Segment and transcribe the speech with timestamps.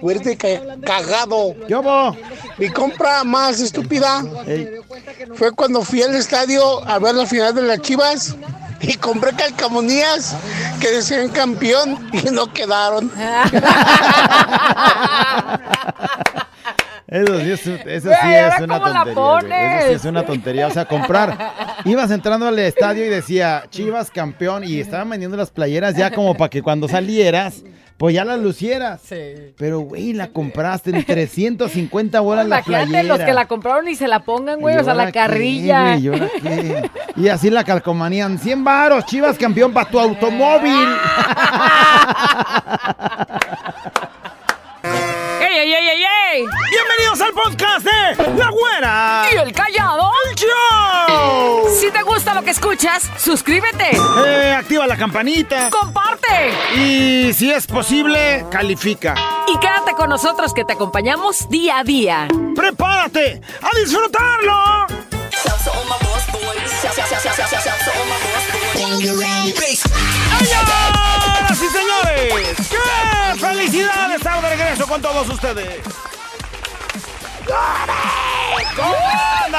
[0.00, 1.54] Fuerte cagado.
[1.66, 1.76] ¿Qué
[2.58, 4.24] Mi compra más estúpida
[5.34, 8.34] fue cuando fui al estadio a ver la final de las Chivas
[8.80, 10.34] y compré calcamonías
[10.80, 13.12] que decían campeón y no quedaron.
[17.10, 19.78] Eso sí es, eso sí es una tontería.
[19.80, 20.66] Eso sí es una tontería.
[20.68, 21.36] O sea, comprar.
[21.84, 26.36] Ibas entrando al estadio y decía Chivas campeón y estaban vendiendo las playeras ya como
[26.36, 27.64] para que cuando salieras
[28.00, 29.02] pues ya la lucieras.
[29.04, 29.52] Sí.
[29.58, 33.02] Pero, güey, la compraste en 350 bolas la playera.
[33.02, 35.96] los que la compraron y se la pongan, güey, o sea, la carrilla.
[35.98, 36.10] ¿y,
[37.16, 38.38] y así la calcomanían.
[38.38, 40.72] 100 varos, chivas campeón para tu automóvil.
[44.82, 49.26] ¡Ey, ey, ey, ey, Bienvenidos al podcast de La Güera.
[49.32, 50.12] Y el Callado.
[50.28, 51.68] ¡El show!
[51.76, 53.96] Si te gusta lo que escuchas, suscríbete.
[54.24, 55.70] Eh, activa la campanita.
[55.70, 56.52] Comparte.
[56.76, 59.16] Y si es posible, califica.
[59.52, 62.28] Y quédate con nosotros que te acompañamos día a día.
[62.54, 64.86] ¡Prepárate a disfrutarlo!
[70.38, 72.56] ¡Señoras y señores!
[72.70, 75.80] ¡Qué felicidad estar de regreso con todos ustedes!
[78.76, 78.96] ¡Cómo
[79.44, 79.58] anda!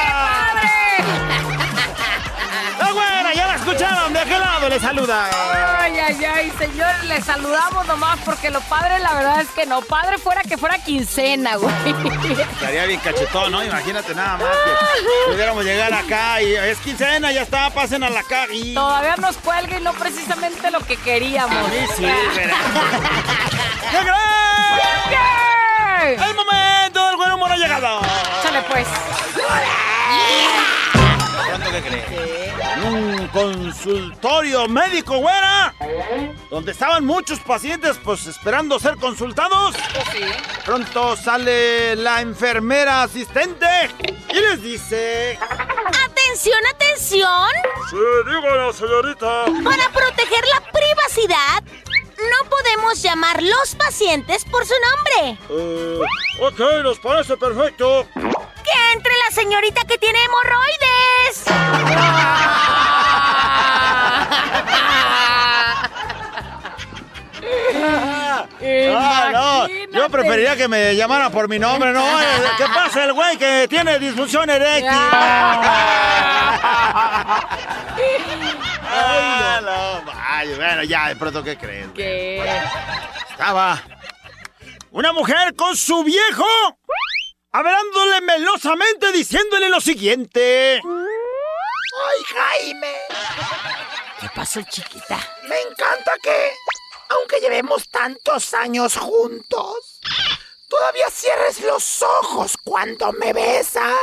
[2.80, 3.34] ¡La güera!
[3.34, 4.14] ¡Ya la escucharon!
[4.14, 5.30] ¿De qué lado le saluda?
[5.80, 9.82] Ay, ay, ay, señores, le saludamos nomás porque lo padre, la verdad es que no.
[9.82, 11.74] Padre fuera que fuera quincena, güey.
[12.54, 13.64] Estaría bien cachetón, ¿no?
[13.64, 18.24] Imagínate nada más que pudiéramos llegar acá y es quincena, ya está, pasen a la
[18.24, 18.74] caja y...
[18.74, 21.70] Todavía nos cuelga y no precisamente lo que queríamos.
[21.72, 22.04] Sí, sí,
[23.92, 23.98] ¿Qué
[26.04, 28.02] ¡El momento del buen humor ha llegado!
[28.42, 28.88] Chale, pues.
[31.48, 32.06] ¿Cuánto que crees?
[32.76, 35.76] En un consultorio médico, güera,
[36.50, 39.76] donde estaban muchos pacientes, pues esperando ser consultados.
[40.66, 43.68] Pronto sale la enfermera asistente
[44.30, 45.38] y les dice:
[46.06, 47.50] ¡Atención, atención!
[47.92, 49.46] Sí, dígalo, señorita.
[49.64, 51.64] Para proteger la privacidad,
[52.30, 55.40] no podemos llamar los pacientes por su nombre.
[55.50, 56.00] Eh,
[56.40, 58.08] ok, nos parece perfecto.
[58.14, 61.44] ¡Que entre la señorita que tiene hemorroides!
[68.64, 69.68] Ah, no.
[69.92, 72.04] Yo preferiría que me llamara por mi nombre, ¿no?
[72.58, 74.90] ¿Qué pasa el güey que tiene disfunción eréctil?
[78.94, 80.12] Ah, no.
[80.30, 81.88] Ay, bueno, ya, de pronto, ¿qué crees?
[81.96, 82.44] ¿Qué?
[83.32, 83.82] Estaba
[84.92, 86.46] una mujer con su viejo
[87.52, 90.82] hablándole melosamente diciéndole lo siguiente.
[90.84, 92.94] ¡Ay, Jaime!
[94.20, 95.18] ¿Qué pasó, chiquita?
[95.48, 96.52] Me encanta que,
[97.12, 100.00] aunque llevemos tantos años juntos,
[100.68, 103.96] todavía cierres los ojos cuando me besas.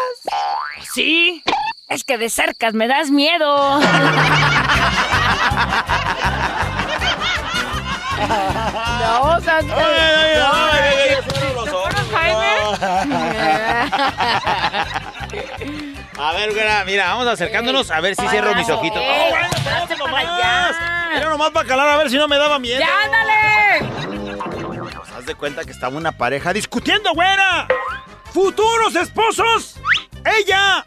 [0.92, 1.42] Sí,
[1.88, 3.80] es que de cerca me das miedo.
[15.50, 15.97] no.
[16.20, 19.00] A ver, güera, mira, vamos acercándonos a ver si cierro mis ojitos.
[19.00, 20.76] ¡Oh, bueno, espérate nomás!
[21.16, 22.80] Era nomás para calar a ver si no me daba miedo.
[22.80, 23.88] ¡Ya, dale!
[25.16, 27.68] Haz de cuenta que estaba una pareja discutiendo, güera.
[28.32, 29.80] ¡Futuros esposos!
[30.24, 30.84] ¡Ella!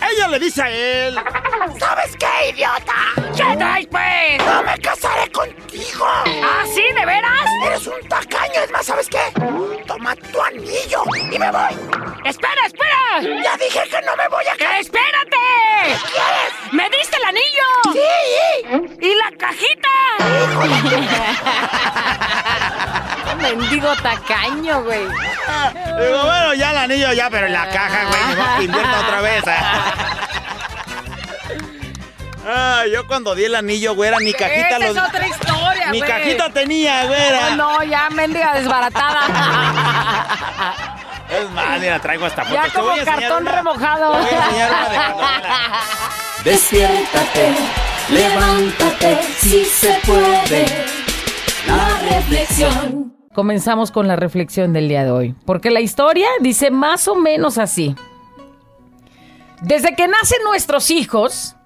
[0.00, 1.18] Ella le dice a él.
[1.78, 2.94] ¿Sabes qué, idiota?
[3.36, 4.46] ¿Qué traes, pues?
[4.46, 6.06] No me casaré contigo.
[6.06, 6.82] ¿Ah, sí?
[6.94, 7.46] ¿De veras?
[7.66, 8.60] Eres un tacaño.
[8.64, 9.32] Es más, ¿sabes qué?
[9.86, 11.74] Toma tu anillo y me voy.
[12.24, 13.20] ¡Espera, espera!
[13.42, 14.80] Ya dije que no me voy a casar.
[14.80, 15.36] ¡Espérate!
[15.84, 16.72] ¿Qué quieres?
[16.72, 17.68] ¡Me diste el anillo!
[17.92, 18.00] Sí.
[19.00, 19.90] ¡Y la cajita!
[23.56, 25.00] Mendigo tacaño, güey.
[25.06, 28.64] Digo, bueno, ya el anillo ya, pero en la caja, güey.
[28.66, 29.44] Invierta otra vez.
[32.46, 34.96] Ah, yo cuando di el anillo, güera, mi cajita Esa los...
[34.96, 36.10] es otra historia, Mi güey.
[36.10, 37.50] cajita tenía, güera.
[37.56, 39.20] No, no, ya mendiga desbaratada.
[41.30, 42.54] Es más, mira, traigo esta foto.
[42.54, 44.12] ya como voy a enseñar cartón una- remojado.
[44.12, 44.88] Voy a enseñar una
[46.44, 47.54] de Despiértate,
[48.10, 50.84] levántate, si se puede.
[51.66, 53.03] La reflexión.
[53.34, 57.58] Comenzamos con la reflexión del día de hoy, porque la historia dice más o menos
[57.58, 57.96] así.
[59.60, 61.56] Desde que nacen nuestros hijos,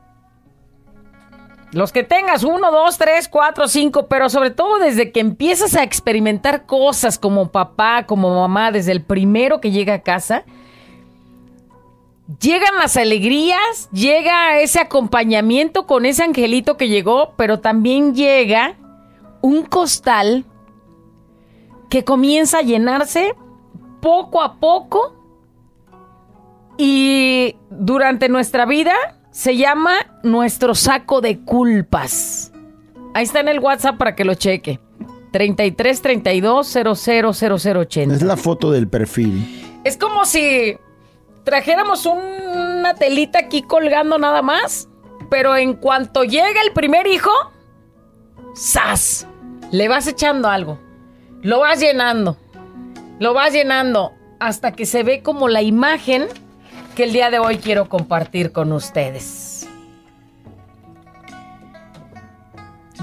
[1.73, 5.83] los que tengas uno, dos, tres, cuatro, cinco, pero sobre todo desde que empiezas a
[5.83, 10.45] experimentar cosas como papá, como mamá, desde el primero que llega a casa,
[12.41, 18.77] llegan las alegrías, llega ese acompañamiento con ese angelito que llegó, pero también llega
[19.43, 20.47] un costal
[21.89, 23.35] que comienza a llenarse
[24.01, 25.15] poco a poco
[26.77, 28.95] y durante nuestra vida
[29.31, 29.93] se llama
[30.23, 32.53] nuestro saco de culpas.
[33.15, 34.81] Ahí está en el WhatsApp para que lo cheque.
[35.33, 38.15] 33 32 000080.
[38.15, 39.81] Es la foto del perfil.
[39.85, 40.77] Es como si
[41.45, 44.89] trajéramos una telita aquí colgando nada más,
[45.31, 47.31] pero en cuanto llega el primer hijo,
[48.57, 49.27] ¡zas!
[49.71, 50.79] Le vas echando algo.
[51.43, 52.37] Lo vas llenando.
[53.21, 56.27] Lo vas llenando hasta que se ve como la imagen
[56.97, 59.69] que el día de hoy quiero compartir con ustedes.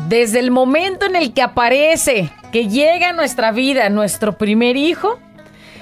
[0.09, 5.17] Desde el momento en el que aparece, que llega a nuestra vida nuestro primer hijo,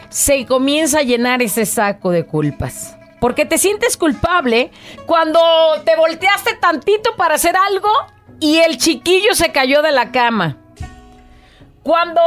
[0.09, 2.95] se comienza a llenar ese saco de culpas.
[3.19, 4.71] Porque te sientes culpable
[5.07, 5.39] cuando
[5.83, 7.89] te volteaste tantito para hacer algo
[8.39, 10.62] y el chiquillo se cayó de la cama.
[11.83, 12.21] Cuando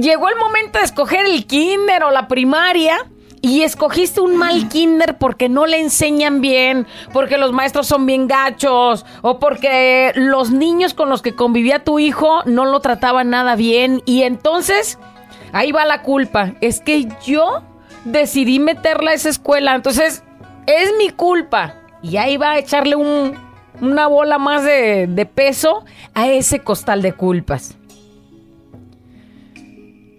[0.00, 2.96] llegó el momento de escoger el kinder o la primaria
[3.42, 8.26] y escogiste un mal kinder porque no le enseñan bien, porque los maestros son bien
[8.26, 13.54] gachos o porque los niños con los que convivía tu hijo no lo trataban nada
[13.54, 14.98] bien y entonces
[15.52, 16.54] ahí va la culpa.
[16.62, 17.62] Es que yo
[18.06, 20.24] decidí meterla a esa escuela, entonces
[20.66, 21.74] es mi culpa.
[22.02, 25.84] Y ahí va a echarle una bola más de, de peso
[26.14, 27.76] a ese costal de culpas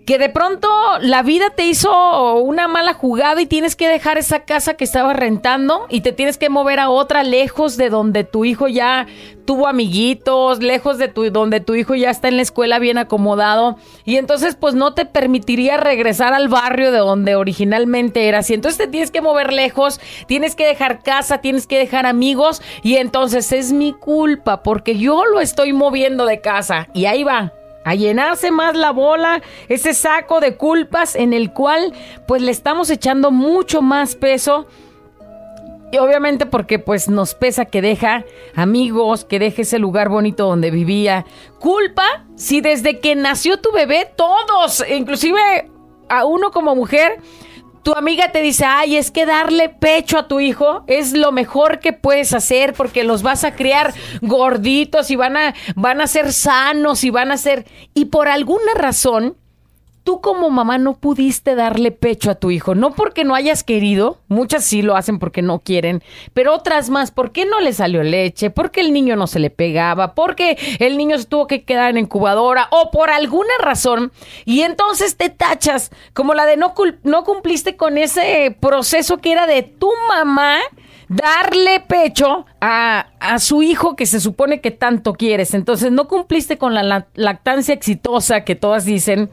[0.08, 0.70] que de pronto
[1.02, 5.18] la vida te hizo una mala jugada y tienes que dejar esa casa que estabas
[5.18, 9.06] rentando y te tienes que mover a otra lejos de donde tu hijo ya
[9.44, 13.76] tuvo amiguitos, lejos de tu, donde tu hijo ya está en la escuela bien acomodado.
[14.06, 18.78] Y entonces pues no te permitiría regresar al barrio de donde originalmente eras y entonces
[18.78, 23.52] te tienes que mover lejos, tienes que dejar casa, tienes que dejar amigos y entonces
[23.52, 26.88] es mi culpa porque yo lo estoy moviendo de casa.
[26.94, 27.52] Y ahí va,
[27.88, 31.94] a llenarse más la bola, ese saco de culpas en el cual
[32.28, 34.68] pues le estamos echando mucho más peso.
[35.94, 38.26] Y obviamente porque pues nos pesa que deja
[38.56, 41.26] amigos, que deje ese lugar bonito donde vivía.
[41.60, 45.72] Culpa si desde que nació tu bebé todos, inclusive
[46.10, 47.22] a uno como mujer,
[47.84, 51.80] tu amiga te dice, ay, es que darle pecho a tu hijo es lo mejor
[51.80, 56.34] que puedes hacer porque los vas a criar gorditos y van a, van a ser
[56.34, 57.66] sanos y van a ser...
[57.94, 59.38] Y por alguna razón,
[60.08, 64.20] tú como mamá no pudiste darle pecho a tu hijo, no porque no hayas querido,
[64.30, 66.02] muchas sí lo hacen porque no quieren,
[66.34, 70.16] pero otras más, porque no le salió leche, porque el niño no se le pegaba,
[70.16, 74.14] porque el niño se tuvo que quedar en incubadora o por alguna razón,
[74.46, 76.74] y entonces te tachas como la de no,
[77.04, 80.60] no cumpliste con ese proceso que era de tu mamá
[81.10, 85.54] darle pecho a, a, su hijo que se supone que tanto quieres.
[85.54, 89.30] Entonces no cumpliste con la lactancia exitosa que todas dicen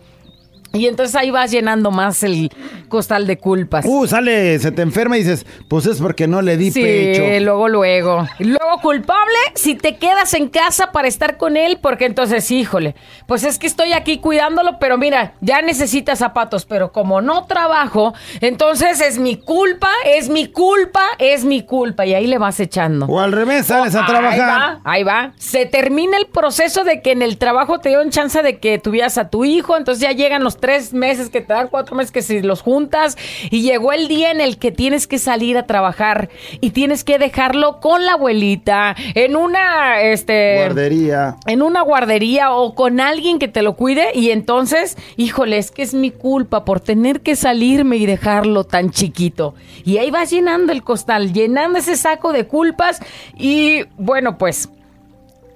[0.75, 2.51] y entonces ahí vas llenando más el
[2.89, 3.85] costal de culpas.
[3.87, 7.23] Uh, sale, se te enferma y dices, pues es porque no le di sí, pecho.
[7.41, 8.27] luego, luego.
[8.41, 13.45] Luego culpable si te quedas en casa para estar con él, porque entonces, híjole, pues
[13.45, 19.01] es que estoy aquí cuidándolo, pero mira, ya necesita zapatos, pero como no trabajo, entonces
[19.01, 22.05] es mi culpa, es mi culpa, es mi culpa.
[22.05, 23.07] Y ahí le vas echando.
[23.07, 24.35] O al revés, sales a trabajar.
[24.35, 25.33] Ahí va, ahí va.
[25.39, 29.19] Se termina el proceso de que en el trabajo te dieron chance de que tuvieras
[29.19, 32.23] a tu hijo, entonces ya llegan los tres meses que te dan, cuatro meses que
[32.23, 33.19] si los juntas
[33.51, 36.31] y llegó el día en el que tienes que salir a trabajar
[36.63, 42.75] y tienes que dejarlo con la abuelita en una este guardería, en una guardería o
[42.75, 46.81] con alguien que te lo cuide y entonces, híjole, es que es mi culpa por
[46.81, 49.55] tener que salirme y dejarlo tan chiquito.
[49.85, 53.01] Y ahí vas llenando el costal, llenando ese saco de culpas
[53.37, 54.71] y bueno, pues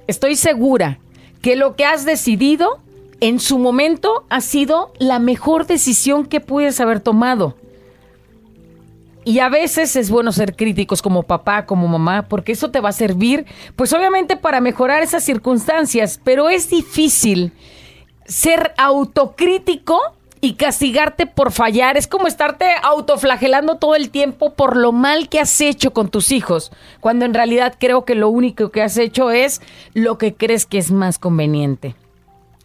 [0.06, 0.98] estoy segura
[1.40, 2.82] que lo que has decidido
[3.20, 7.54] en su momento ha sido la mejor decisión que puedes haber tomado.
[9.24, 12.90] Y a veces es bueno ser críticos como papá, como mamá, porque eso te va
[12.90, 13.44] a servir,
[13.76, 17.52] pues obviamente para mejorar esas circunstancias, pero es difícil
[18.24, 20.00] ser autocrítico
[20.40, 21.96] y castigarte por fallar.
[21.96, 26.32] Es como estarte autoflagelando todo el tiempo por lo mal que has hecho con tus
[26.32, 26.70] hijos,
[27.00, 29.60] cuando en realidad creo que lo único que has hecho es
[29.92, 31.96] lo que crees que es más conveniente.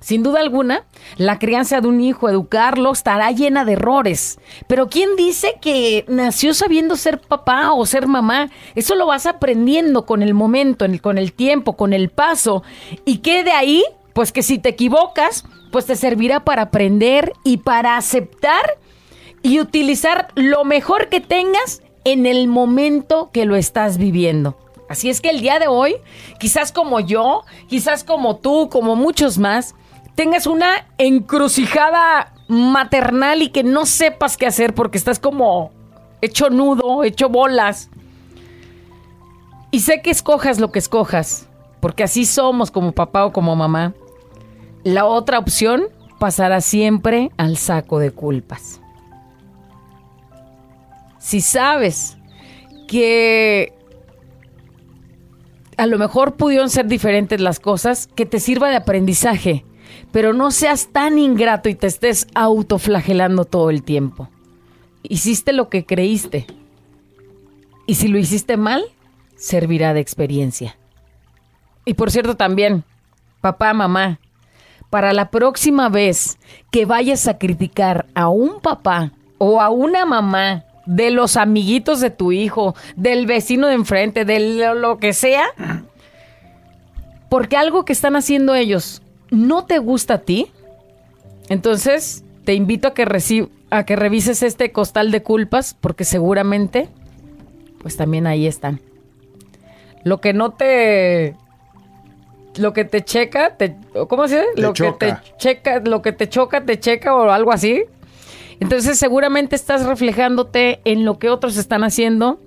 [0.03, 0.83] Sin duda alguna,
[1.15, 4.37] la crianza de un hijo, educarlo, estará llena de errores.
[4.67, 8.49] Pero ¿quién dice que nació sabiendo ser papá o ser mamá?
[8.75, 12.63] Eso lo vas aprendiendo con el momento, con el tiempo, con el paso.
[13.05, 13.81] Y que de ahí,
[14.11, 18.77] pues que si te equivocas, pues te servirá para aprender y para aceptar
[19.41, 24.57] y utilizar lo mejor que tengas en el momento que lo estás viviendo.
[24.89, 25.95] Así es que el día de hoy,
[26.41, 29.75] quizás como yo, quizás como tú, como muchos más,
[30.15, 35.71] tengas una encrucijada maternal y que no sepas qué hacer porque estás como
[36.21, 37.89] hecho nudo, hecho bolas.
[39.71, 41.47] Y sé que escojas lo que escojas,
[41.79, 43.93] porque así somos como papá o como mamá.
[44.83, 45.83] La otra opción
[46.19, 48.79] pasará siempre al saco de culpas.
[51.17, 52.17] Si sabes
[52.87, 53.73] que
[55.77, 59.65] a lo mejor pudieron ser diferentes las cosas, que te sirva de aprendizaje,
[60.13, 64.29] pero no seas tan ingrato y te estés autoflagelando todo el tiempo.
[65.01, 66.45] Hiciste lo que creíste.
[67.87, 68.83] Y si lo hiciste mal,
[69.35, 70.77] servirá de experiencia.
[71.83, 72.83] Y por cierto también,
[73.41, 74.19] papá, mamá,
[74.91, 76.37] para la próxima vez
[76.69, 82.11] que vayas a criticar a un papá o a una mamá de los amiguitos de
[82.11, 85.47] tu hijo, del vecino de enfrente, de lo que sea,
[87.29, 89.02] porque algo que están haciendo ellos
[89.33, 90.47] no te gusta a ti,
[91.49, 96.87] entonces te invito a que, a que revises este costal de culpas, porque seguramente,
[97.81, 98.79] pues también ahí están.
[100.03, 101.35] Lo que no te
[102.57, 103.75] lo que te checa, te,
[104.07, 104.61] ¿cómo se dice?
[104.61, 107.83] lo que te checa, lo que te choca, te checa o algo así.
[108.59, 112.39] Entonces seguramente estás reflejándote en lo que otros están haciendo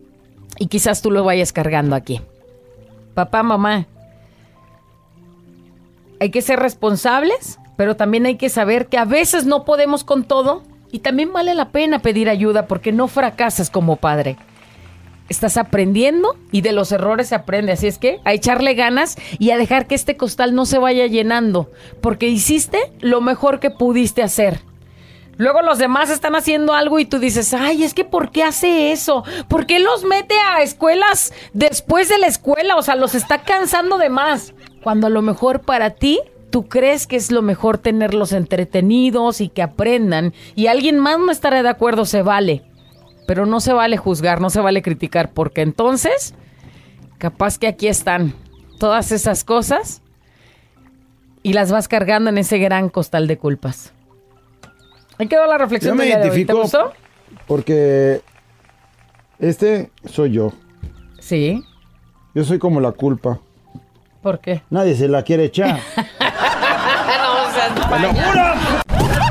[0.58, 2.20] y quizás tú lo vayas cargando aquí.
[3.14, 3.86] Papá, mamá,
[6.20, 10.24] hay que ser responsables, pero también hay que saber que a veces no podemos con
[10.24, 14.36] todo y también vale la pena pedir ayuda porque no fracasas como padre
[15.28, 17.72] estás aprendiendo y de los errores se aprende.
[17.72, 21.06] Así es que a echarle ganas y a dejar que este costal no se vaya
[21.06, 21.70] llenando,
[22.00, 24.60] porque hiciste lo mejor que pudiste hacer.
[25.38, 28.92] Luego los demás están haciendo algo y tú dices, ay, es que ¿por qué hace
[28.92, 29.22] eso?
[29.48, 32.76] ¿Por qué los mete a escuelas después de la escuela?
[32.76, 34.54] O sea, los está cansando de más.
[34.86, 39.48] Cuando a lo mejor para ti tú crees que es lo mejor tenerlos entretenidos y
[39.48, 42.62] que aprendan y alguien más no estará de acuerdo, se vale.
[43.26, 46.34] Pero no se vale juzgar, no se vale criticar, porque entonces,
[47.18, 48.32] capaz que aquí están
[48.78, 50.02] todas esas cosas
[51.42, 53.92] y las vas cargando en ese gran costal de culpas.
[55.18, 55.94] Ahí quedó la reflexión.
[55.94, 56.62] Yo me identifico
[57.48, 58.20] porque
[59.40, 60.52] este soy yo.
[61.18, 61.64] Sí.
[62.36, 63.40] Yo soy como la culpa.
[64.22, 64.62] ¿Por qué?
[64.70, 65.78] Nadie se la quiere echar.
[65.96, 67.72] no seas.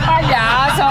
[0.06, 0.90] ¡Payaso!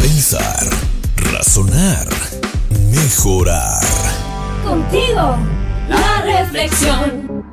[0.00, 0.66] Pensar,
[1.32, 2.06] razonar,
[2.92, 3.82] mejorar.
[4.64, 5.36] Contigo,
[5.88, 7.44] la reflexión.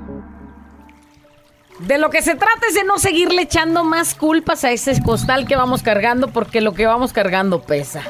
[1.80, 5.48] De lo que se trata es de no seguirle echando más culpas a ese costal
[5.48, 8.04] que vamos cargando, porque lo que vamos cargando pesa.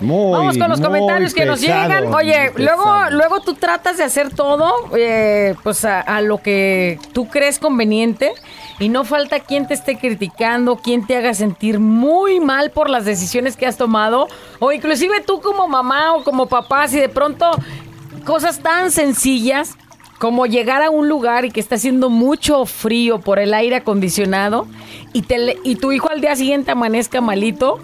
[0.00, 2.12] Vamos con los comentarios que nos llegan.
[2.12, 7.58] Oye, luego, luego tú tratas de hacer todo, eh, pues a, lo que tú crees
[7.58, 8.32] conveniente
[8.78, 13.04] y no falta quien te esté criticando, quien te haga sentir muy mal por las
[13.04, 14.28] decisiones que has tomado,
[14.58, 17.50] o inclusive tú como mamá o como papá, si de pronto
[18.24, 19.76] cosas tan sencillas
[20.18, 24.66] como llegar a un lugar y que está haciendo mucho frío por el aire acondicionado
[25.14, 27.80] y, te, y tu hijo al día siguiente amanezca malito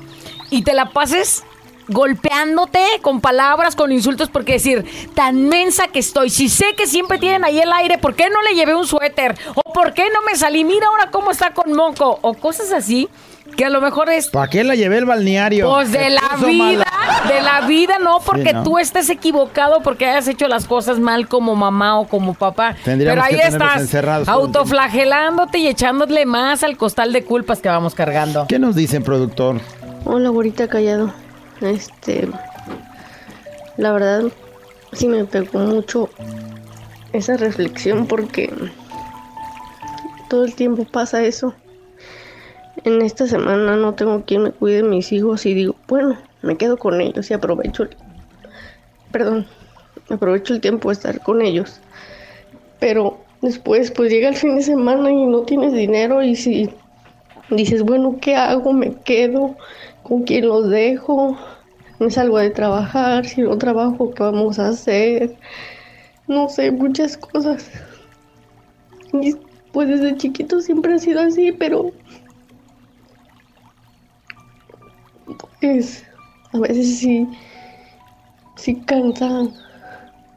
[0.50, 1.44] y te la pases
[1.88, 7.18] golpeándote con palabras, con insultos, porque decir, tan mensa que estoy, si sé que siempre
[7.18, 9.36] tienen ahí el aire, ¿por qué no le llevé un suéter?
[9.54, 10.64] ¿O por qué no me salí?
[10.64, 12.18] Mira ahora cómo está con moco.
[12.22, 13.08] O cosas así,
[13.56, 14.28] que a lo mejor es...
[14.28, 15.70] ¿Para qué la llevé el balneario?
[15.70, 16.86] Pues de la vida,
[17.28, 21.54] de la vida no, porque tú estés equivocado porque hayas hecho las cosas mal como
[21.54, 22.76] mamá o como papá.
[22.84, 23.94] Pero ahí estás,
[24.26, 28.46] autoflagelándote y echándole más al costal de culpas que vamos cargando.
[28.48, 29.60] ¿Qué nos dicen, productor?
[30.04, 31.12] Hola, güerita callado.
[31.60, 32.28] Este,
[33.76, 34.24] la verdad,
[34.92, 36.10] sí me pegó mucho
[37.12, 38.52] esa reflexión porque
[40.28, 41.54] todo el tiempo pasa eso.
[42.84, 46.76] En esta semana no tengo quien me cuide mis hijos y digo, bueno, me quedo
[46.76, 47.96] con ellos y aprovecho, el,
[49.10, 49.46] perdón,
[50.10, 51.80] aprovecho el tiempo de estar con ellos.
[52.78, 56.70] Pero después pues llega el fin de semana y no tienes dinero y si
[57.50, 58.72] dices, bueno, ¿qué hago?
[58.72, 59.56] ¿Me quedo?
[60.06, 61.36] Con quién los dejo,
[61.98, 65.36] me salgo de trabajar, si no trabajo, ¿qué vamos a hacer?
[66.28, 67.68] No sé, muchas cosas.
[69.12, 69.34] Y
[69.72, 71.90] pues desde chiquito siempre ha sido así, pero
[75.60, 76.04] pues
[76.52, 77.26] a veces sí,
[78.54, 79.28] sí cansa,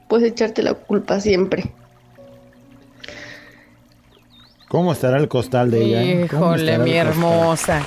[0.07, 1.71] pues echarte la culpa siempre.
[4.67, 6.03] ¿Cómo estará el costal de ella?
[6.25, 7.83] Híjole, mi hermosa.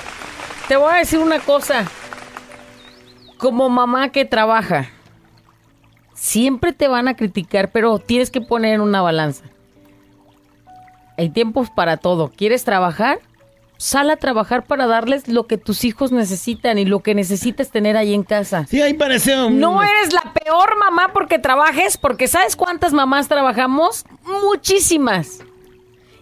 [0.73, 1.85] Te voy a decir una cosa.
[3.37, 4.89] Como mamá que trabaja,
[6.15, 9.45] siempre te van a criticar, pero tienes que poner en una balanza.
[11.19, 12.33] hay tiempos para todo.
[12.35, 13.21] ¿Quieres trabajar?
[13.77, 17.99] Sal a trabajar para darles lo que tus hijos necesitan y lo que necesites tener
[17.99, 18.65] ahí en casa.
[18.67, 19.61] Sí, ahí parece un...
[19.61, 24.07] No eres la peor mamá porque trabajes, porque ¿sabes cuántas mamás trabajamos?
[24.43, 25.41] Muchísimas.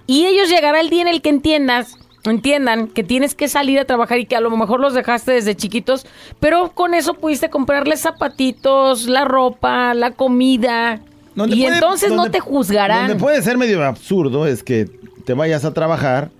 [0.08, 3.84] Y ellos llegará el día en el que entiendas, entiendan que tienes que salir a
[3.86, 6.06] trabajar y que a lo mejor los dejaste desde chiquitos,
[6.38, 11.00] pero con eso pudiste comprarles zapatitos, la ropa, la comida.
[11.34, 13.08] Donde y puede- entonces no te juzgarán.
[13.08, 14.90] Donde puede ser medio absurdo es que
[15.24, 16.30] te vayas a trabajar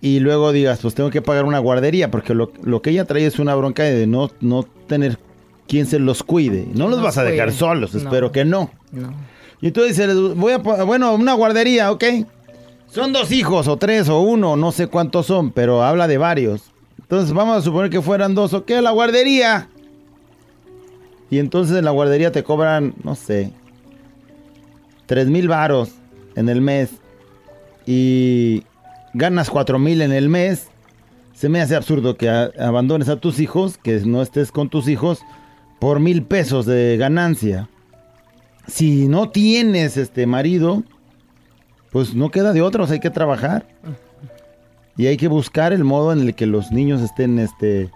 [0.00, 3.26] y luego digas, pues tengo que pagar una guardería, porque lo, lo que ella trae
[3.26, 5.18] es una bronca de no, no tener
[5.66, 6.66] quien se los cuide.
[6.72, 7.58] No los Los vas a dejar cuide.
[7.58, 8.00] solos, No.
[8.00, 8.70] espero que no.
[8.92, 9.12] No.
[9.60, 12.04] Y entonces dices, voy a, bueno, una guardería, ok.
[12.90, 16.72] Son dos hijos, o tres, o uno, no sé cuántos son, pero habla de varios.
[16.98, 19.68] Entonces vamos a suponer que fueran dos, ok, la guardería.
[21.30, 23.52] Y entonces en la guardería te cobran, no sé,
[25.06, 25.90] tres mil varos
[26.34, 26.90] en el mes.
[27.86, 28.64] Y
[29.14, 30.68] ganas cuatro mil en el mes.
[31.34, 35.20] Se me hace absurdo que abandones a tus hijos, que no estés con tus hijos,
[35.78, 37.68] por mil pesos de ganancia
[38.68, 40.84] si no tienes este marido,
[41.90, 43.66] pues no queda de otros, hay que trabajar.
[44.96, 47.90] Y hay que buscar el modo en el que los niños estén este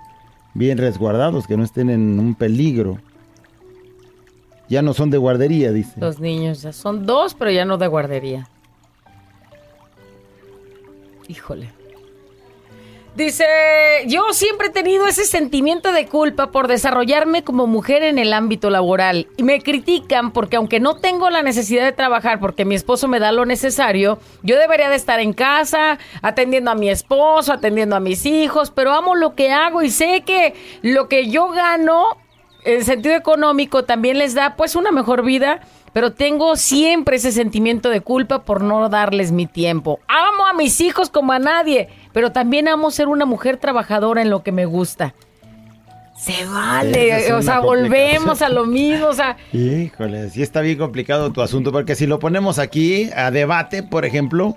[0.54, 2.98] bien resguardados, que no estén en un peligro.
[4.68, 6.00] Ya no son de guardería, dice.
[6.00, 8.48] Los niños ya son dos, pero ya no de guardería.
[11.28, 11.81] Híjole.
[13.14, 13.44] Dice,
[14.06, 18.70] yo siempre he tenido ese sentimiento de culpa por desarrollarme como mujer en el ámbito
[18.70, 19.28] laboral.
[19.36, 23.20] Y me critican porque aunque no tengo la necesidad de trabajar porque mi esposo me
[23.20, 28.00] da lo necesario, yo debería de estar en casa, atendiendo a mi esposo, atendiendo a
[28.00, 32.16] mis hijos, pero amo lo que hago y sé que lo que yo gano
[32.64, 35.60] en sentido económico también les da pues una mejor vida,
[35.92, 40.00] pero tengo siempre ese sentimiento de culpa por no darles mi tiempo.
[40.08, 44.30] Amo a mis hijos como a nadie, pero también amo ser una mujer trabajadora en
[44.30, 45.14] lo que me gusta.
[46.16, 51.32] Se vale, o sea, volvemos a lo mismo, o sea, Híjole, sí está bien complicado
[51.32, 54.54] tu asunto, porque si lo ponemos aquí a debate, por ejemplo,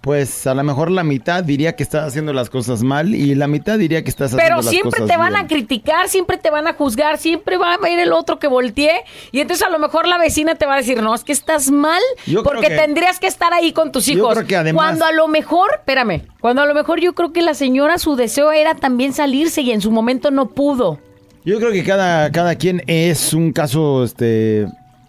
[0.00, 3.46] pues a lo mejor la mitad diría que estás haciendo las cosas mal y la
[3.48, 5.44] mitad diría que estás haciendo pero las siempre cosas te van bien.
[5.44, 9.02] a criticar, siempre te van a juzgar, siempre va a ir el otro que voltee
[9.30, 11.70] y entonces a lo mejor la vecina te va a decir, no, es que estás
[11.70, 14.34] mal Yo porque que- tendrías que estar ahí con tus Yo hijos.
[14.36, 17.42] creo que además- Cuando a lo mejor, espérame, cuando a lo mejor yo creo que
[17.42, 20.98] la señora su deseo era también salirse y en su momento no pudo.
[21.44, 24.66] Yo creo que cada, cada quien es un caso este,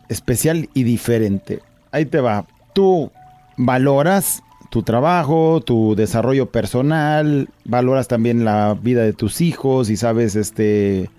[0.10, 1.60] especial y diferente.
[1.92, 2.46] Ahí te va.
[2.74, 3.10] Tú
[3.58, 10.38] valoras tu trabajo, tu desarrollo personal, valoras también la vida de tus hijos y sabes
[10.38, 11.10] este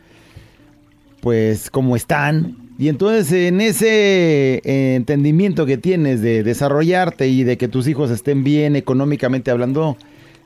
[1.21, 2.57] pues cómo están.
[2.79, 4.63] Y entonces en ese
[4.95, 9.99] entendimiento que tienes de desarrollarte y de que tus hijos estén bien económicamente hablando,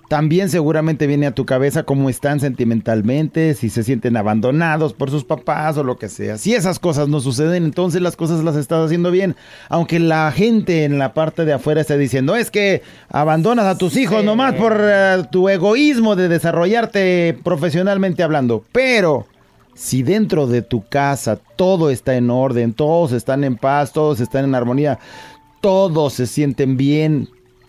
[0.09, 5.25] también seguramente viene a tu cabeza cómo están sentimentalmente, si se sienten abandonados por sus
[5.25, 6.39] papás o lo que sea.
[6.39, 9.35] Si esas cosas no suceden, entonces las cosas las estás haciendo bien.
[9.69, 13.97] Aunque la gente en la parte de afuera esté diciendo, es que abandonas a tus
[13.97, 18.65] hijos nomás por eh, tu egoísmo de desarrollarte profesionalmente hablando.
[18.71, 19.27] Pero
[19.75, 24.45] si dentro de tu casa todo está en orden, todos están en paz, todos están
[24.45, 25.01] en armonía,
[25.61, 27.29] todos se sienten bien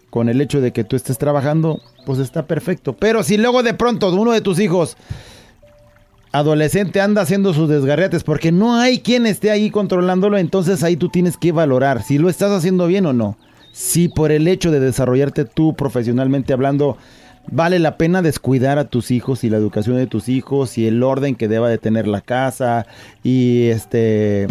[0.09, 2.93] con el hecho de que tú estés trabajando, pues está perfecto.
[2.93, 4.97] Pero si luego de pronto uno de tus hijos
[6.31, 11.09] adolescente anda haciendo sus desgarretes porque no hay quien esté ahí controlándolo, entonces ahí tú
[11.09, 13.37] tienes que valorar si lo estás haciendo bien o no.
[13.71, 16.97] Si por el hecho de desarrollarte tú profesionalmente hablando,
[17.51, 21.03] vale la pena descuidar a tus hijos y la educación de tus hijos y el
[21.03, 22.87] orden que deba de tener la casa
[23.23, 24.47] y este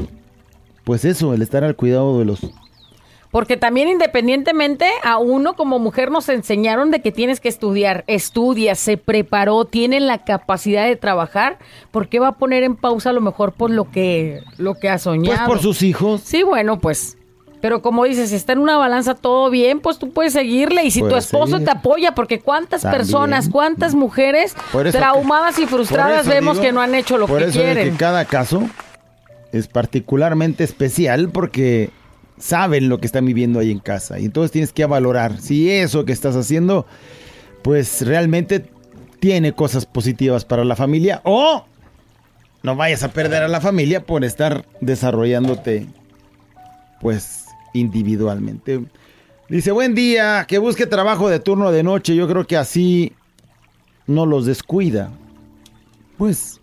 [0.85, 2.39] pues eso, el estar al cuidado de los
[3.31, 8.75] Porque también independientemente a uno como mujer nos enseñaron de que tienes que estudiar, estudia,
[8.75, 11.59] se preparó, tiene la capacidad de trabajar,
[11.91, 14.89] ¿por qué va a poner en pausa a lo mejor por lo que lo que
[14.89, 15.47] ha pues soñado?
[15.47, 16.23] por sus hijos.
[16.25, 17.19] Sí, bueno, pues.
[17.61, 20.85] Pero como dices, si está en una balanza todo bien, pues tú puedes seguirle.
[20.85, 21.65] Y si tu Puedes esposo seguir.
[21.65, 23.01] te apoya, porque cuántas También.
[23.01, 24.55] personas, cuántas mujeres
[24.93, 27.93] traumadas y frustradas vemos digo- que no han hecho lo por que eso es quieren.
[27.93, 28.63] que cada caso
[29.53, 31.91] es particularmente especial porque
[32.39, 34.19] saben lo que están viviendo ahí en casa.
[34.19, 36.87] Y entonces tienes que valorar si eso que estás haciendo,
[37.63, 38.71] pues realmente
[39.21, 41.65] tiene cosas positivas para la familia o
[42.63, 45.87] no vayas a perder a la familia por estar desarrollándote,
[47.01, 47.45] pues
[47.75, 48.85] individualmente.
[49.49, 52.17] Dice, buen día, que busque trabajo de turno de noche.
[52.17, 53.13] Yo creo que así
[54.07, 55.13] no los descuida.
[56.19, 56.61] Pues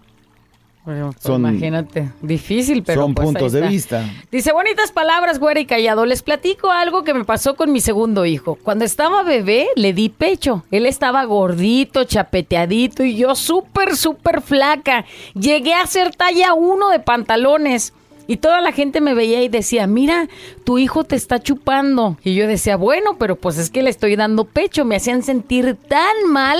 [0.85, 4.03] Bueno, pues imagínate, difícil, pero son pues puntos de vista.
[4.29, 6.05] Dice, bonitas palabras, güera y callado.
[6.05, 8.55] Les platico algo que me pasó con mi segundo hijo.
[8.61, 10.65] Cuando estaba bebé, le di pecho.
[10.71, 15.05] Él estaba gordito, chapeteadito y yo súper, súper flaca.
[15.35, 17.93] Llegué a ser talla uno de pantalones.
[18.27, 20.27] Y toda la gente me veía y decía, mira,
[20.65, 22.17] tu hijo te está chupando.
[22.25, 24.83] Y yo decía, bueno, pero pues es que le estoy dando pecho.
[24.83, 26.59] Me hacían sentir tan mal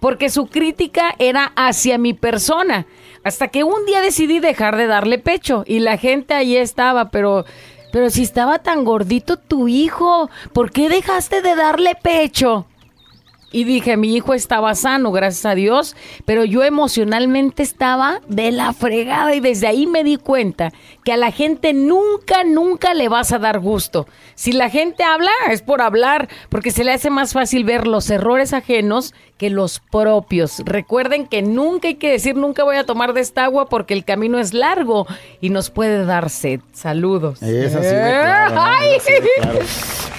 [0.00, 2.86] porque su crítica era hacia mi persona.
[3.28, 7.44] Hasta que un día decidí dejar de darle pecho y la gente ahí estaba, pero
[7.92, 12.66] pero si estaba tan gordito tu hijo, ¿por qué dejaste de darle pecho?
[13.50, 18.74] Y dije, mi hijo estaba sano, gracias a Dios, pero yo emocionalmente estaba de la
[18.74, 23.32] fregada y desde ahí me di cuenta que a la gente nunca, nunca le vas
[23.32, 24.06] a dar gusto.
[24.34, 28.10] Si la gente habla, es por hablar, porque se le hace más fácil ver los
[28.10, 30.58] errores ajenos que los propios.
[30.64, 34.04] Recuerden que nunca hay que decir nunca voy a tomar de esta agua porque el
[34.04, 35.06] camino es largo
[35.40, 36.60] y nos puede dar sed.
[36.72, 37.42] Saludos.
[37.42, 38.62] Es así de claro, ¿no?
[38.66, 38.88] ¡Ay!
[38.96, 39.58] Es así de claro.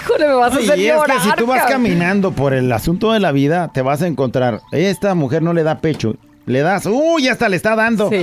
[0.02, 2.72] Híjole, me vas a hacer y es llorar, que si tú vas caminando por el
[2.72, 6.14] asunto de la vida, te vas a encontrar, esta mujer no le da pecho,
[6.50, 8.08] le das, uy, hasta le está dando.
[8.10, 8.22] Sí,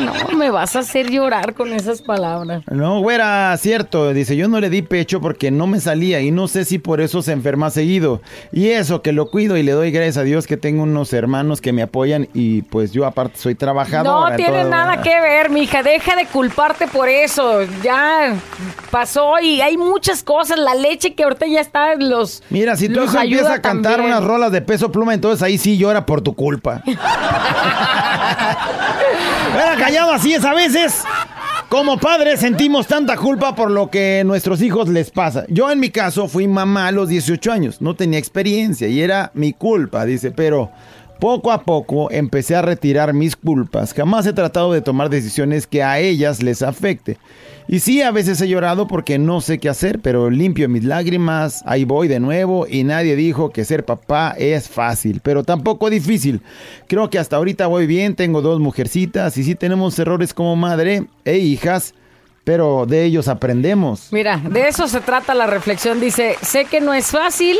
[0.00, 2.62] no, me vas a hacer llorar con esas palabras.
[2.70, 4.12] No, güera, cierto.
[4.12, 7.00] Dice, yo no le di pecho porque no me salía y no sé si por
[7.00, 8.20] eso se enferma seguido.
[8.52, 11.60] Y eso, que lo cuido y le doy gracias a Dios que tengo unos hermanos
[11.60, 14.30] que me apoyan y pues yo aparte soy trabajador.
[14.30, 15.82] No tiene nada que ver, mija.
[15.82, 17.60] Deja de culparte por eso.
[17.82, 18.34] Ya
[18.90, 20.58] pasó y hay muchas cosas.
[20.58, 22.42] La leche que ahorita ya está en los.
[22.50, 24.16] Mira, si tu los hijo empieza ayuda a cantar también.
[24.16, 26.82] unas rolas de peso pluma, entonces ahí sí llora por tu culpa.
[29.54, 31.02] Era callado así es a veces.
[31.68, 35.44] Como padres sentimos tanta culpa por lo que nuestros hijos les pasa.
[35.48, 39.30] Yo en mi caso fui mamá a los 18 años, no tenía experiencia y era
[39.32, 40.70] mi culpa, dice, pero
[41.18, 43.94] poco a poco empecé a retirar mis culpas.
[43.94, 47.16] Jamás he tratado de tomar decisiones que a ellas les afecte.
[47.68, 51.62] Y sí, a veces he llorado porque no sé qué hacer, pero limpio mis lágrimas,
[51.66, 56.42] ahí voy de nuevo y nadie dijo que ser papá es fácil, pero tampoco difícil.
[56.88, 61.06] Creo que hasta ahorita voy bien, tengo dos mujercitas y sí tenemos errores como madre
[61.24, 61.94] e hijas,
[62.44, 64.08] pero de ellos aprendemos.
[64.10, 66.00] Mira, de eso se trata la reflexión.
[66.00, 67.56] Dice, sé que no es fácil.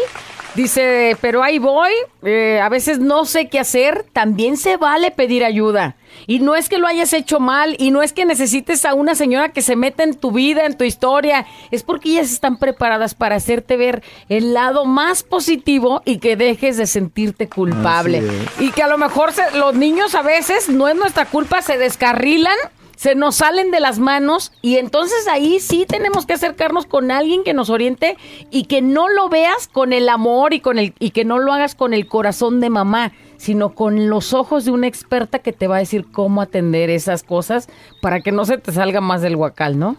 [0.55, 1.93] Dice, pero ahí voy.
[2.23, 4.05] eh, a veces no sé qué hacer.
[4.13, 5.97] También se vale pedir ayuda.
[6.27, 7.75] Y no es que lo hayas hecho mal.
[7.79, 10.77] Y no es que necesites a una señora que se meta en tu vida, en
[10.77, 11.47] tu historia.
[11.71, 16.77] Es porque ellas están preparadas para hacerte ver el lado más positivo y que dejes
[16.77, 18.23] de sentirte culpable.
[18.59, 21.79] Y que a lo mejor se- los niños a veces, no es nuestra culpa, se
[21.79, 22.57] descarrilan
[22.97, 27.45] se nos salen de las manos y entonces ahí sí tenemos que acercarnos con alguien
[27.45, 28.17] que nos oriente
[28.51, 31.53] y que no lo veas con el amor y con el y que no lo
[31.53, 35.67] hagas con el corazón de mamá, sino con los ojos de una experta que te
[35.67, 37.69] va a decir cómo atender esas cosas
[38.01, 39.97] para que no se te salga más del guacal, ¿no?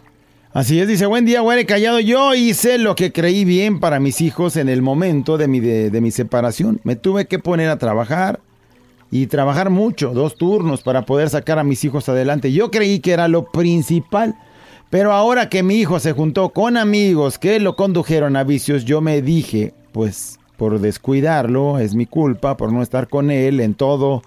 [0.54, 2.00] Así es, dice, buen día, güey, callado.
[2.00, 5.90] Yo hice lo que creí bien para mis hijos en el momento de mi, de,
[5.90, 6.80] de mi separación.
[6.84, 8.40] Me tuve que poner a trabajar
[9.16, 12.52] y trabajar mucho, dos turnos, para poder sacar a mis hijos adelante.
[12.52, 14.34] Yo creí que era lo principal.
[14.90, 19.02] Pero ahora que mi hijo se juntó con amigos que lo condujeron a vicios, yo
[19.02, 24.24] me dije, pues por descuidarlo, es mi culpa, por no estar con él en todo,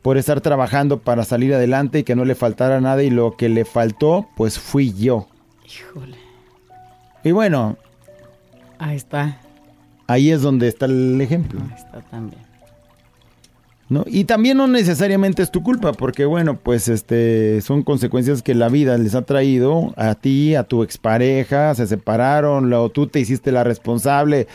[0.00, 3.50] por estar trabajando para salir adelante y que no le faltara nada y lo que
[3.50, 5.26] le faltó, pues fui yo.
[5.66, 6.16] Híjole.
[7.24, 7.76] Y bueno,
[8.78, 9.38] Ahí está.
[10.06, 11.60] ahí es donde está el ejemplo.
[11.62, 12.49] Ahí está también.
[13.90, 14.04] ¿No?
[14.06, 18.68] Y también no necesariamente es tu culpa, porque bueno, pues este son consecuencias que la
[18.68, 23.50] vida les ha traído a ti, a tu expareja, se separaron, o tú te hiciste
[23.50, 24.46] la responsable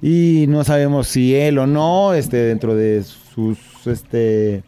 [0.00, 4.64] y no sabemos si él o no, este, dentro de sus este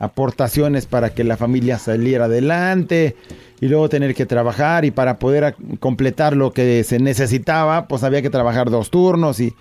[0.00, 3.14] aportaciones para que la familia saliera adelante
[3.60, 8.22] y luego tener que trabajar y para poder completar lo que se necesitaba, pues había
[8.22, 9.54] que trabajar dos turnos y,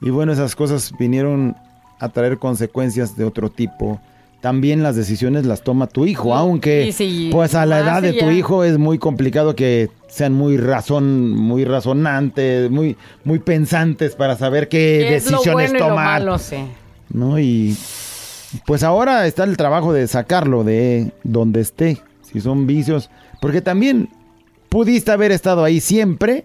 [0.00, 1.56] y bueno, esas cosas vinieron
[1.98, 4.00] a traer consecuencias de otro tipo.
[4.40, 6.94] También las decisiones las toma tu hijo, aunque
[7.32, 11.64] pues a la edad de tu hijo es muy complicado que sean muy razón, muy
[11.64, 16.20] razonantes, muy, muy pensantes para saber qué decisiones bueno tomar.
[16.20, 16.58] malo, sí.
[17.10, 17.40] ¿no?
[17.40, 17.76] Y
[18.64, 24.08] pues ahora está el trabajo de sacarlo de donde esté, si son vicios, porque también
[24.68, 26.44] pudiste haber estado ahí siempre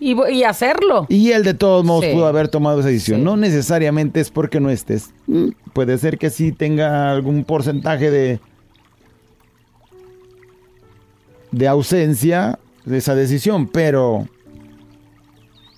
[0.00, 1.06] Y, y hacerlo.
[1.08, 2.12] y él de todos modos Sí.
[2.14, 3.18] pudo haber tomado esa decisión.
[3.20, 3.24] Sí.
[3.24, 5.10] No necesariamente es porque no estés.
[5.26, 8.40] Mm, Puede ser que sí tenga algún porcentaje de
[11.52, 14.26] de ausencia de esa decisión, pero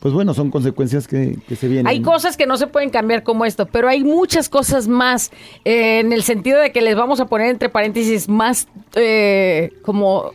[0.00, 1.86] pues bueno, son consecuencias que, que se vienen.
[1.86, 5.30] Hay cosas que no se pueden cambiar como esto, pero hay muchas cosas más
[5.64, 10.32] eh, en el sentido de que les vamos a poner entre paréntesis más eh, como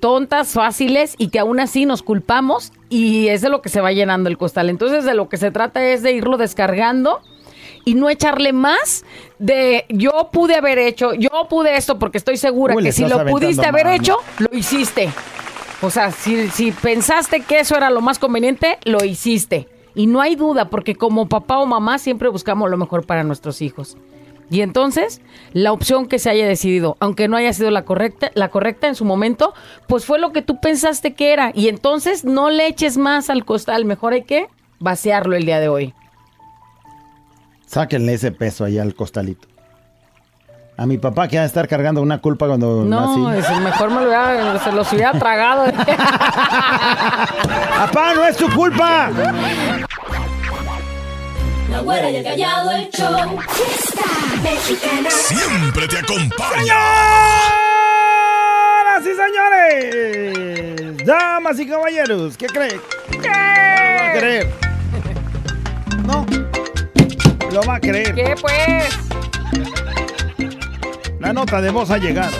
[0.00, 3.92] tontas, fáciles y que aún así nos culpamos y es de lo que se va
[3.92, 4.70] llenando el costal.
[4.70, 7.20] Entonces de lo que se trata es de irlo descargando
[7.84, 9.04] y no echarle más
[9.38, 13.24] de yo pude haber hecho, yo pude esto porque estoy segura Uy, que si lo
[13.26, 15.10] pudiste haber hecho, lo hiciste.
[15.82, 19.68] O sea, si, si pensaste que eso era lo más conveniente, lo hiciste.
[19.94, 23.62] Y no hay duda, porque como papá o mamá siempre buscamos lo mejor para nuestros
[23.62, 23.96] hijos.
[24.50, 25.20] Y entonces,
[25.52, 28.96] la opción que se haya decidido, aunque no haya sido la correcta, la correcta en
[28.96, 29.54] su momento,
[29.86, 31.52] pues fue lo que tú pensaste que era.
[31.54, 34.48] Y entonces no le eches más al costal, mejor hay que
[34.80, 35.94] vaciarlo el día de hoy.
[37.66, 39.46] Sáquenle ese peso ahí al costalito.
[40.76, 43.38] A mi papá que ha de estar cargando una culpa cuando No, nací.
[43.38, 45.66] es- mejor me lo hubiera, se los hubiera tragado.
[47.76, 49.10] ¡Papá, no es tu culpa!
[51.70, 53.38] La güera y el callado, el show.
[53.48, 54.02] Fiesta
[54.42, 55.10] mexicana.
[55.10, 56.74] Siempre te acompaña.
[58.82, 61.06] ¡Señoras y señores!
[61.06, 62.80] Damas y caballeros, ¿qué creen?
[63.10, 63.18] ¿Qué?
[63.18, 64.50] ¿Lo va a creer?
[66.04, 66.26] No.
[67.52, 68.14] Lo va a creer.
[68.14, 68.88] ¿Qué pues?
[71.20, 72.32] La nota de voz ha llegado.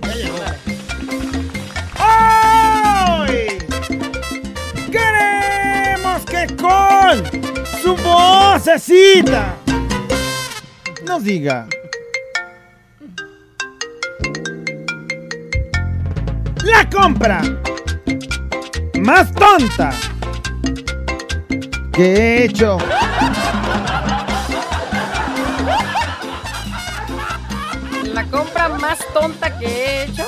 [0.00, 0.38] Ya llegó.
[3.20, 3.58] ¡Hoy!
[4.90, 7.45] Queremos que con
[7.86, 9.54] su vocecita
[11.04, 11.68] nos diga.
[16.64, 17.42] La compra
[18.98, 19.92] más tonta
[21.92, 22.78] que he hecho.
[28.12, 30.26] La compra más tonta que he hecho.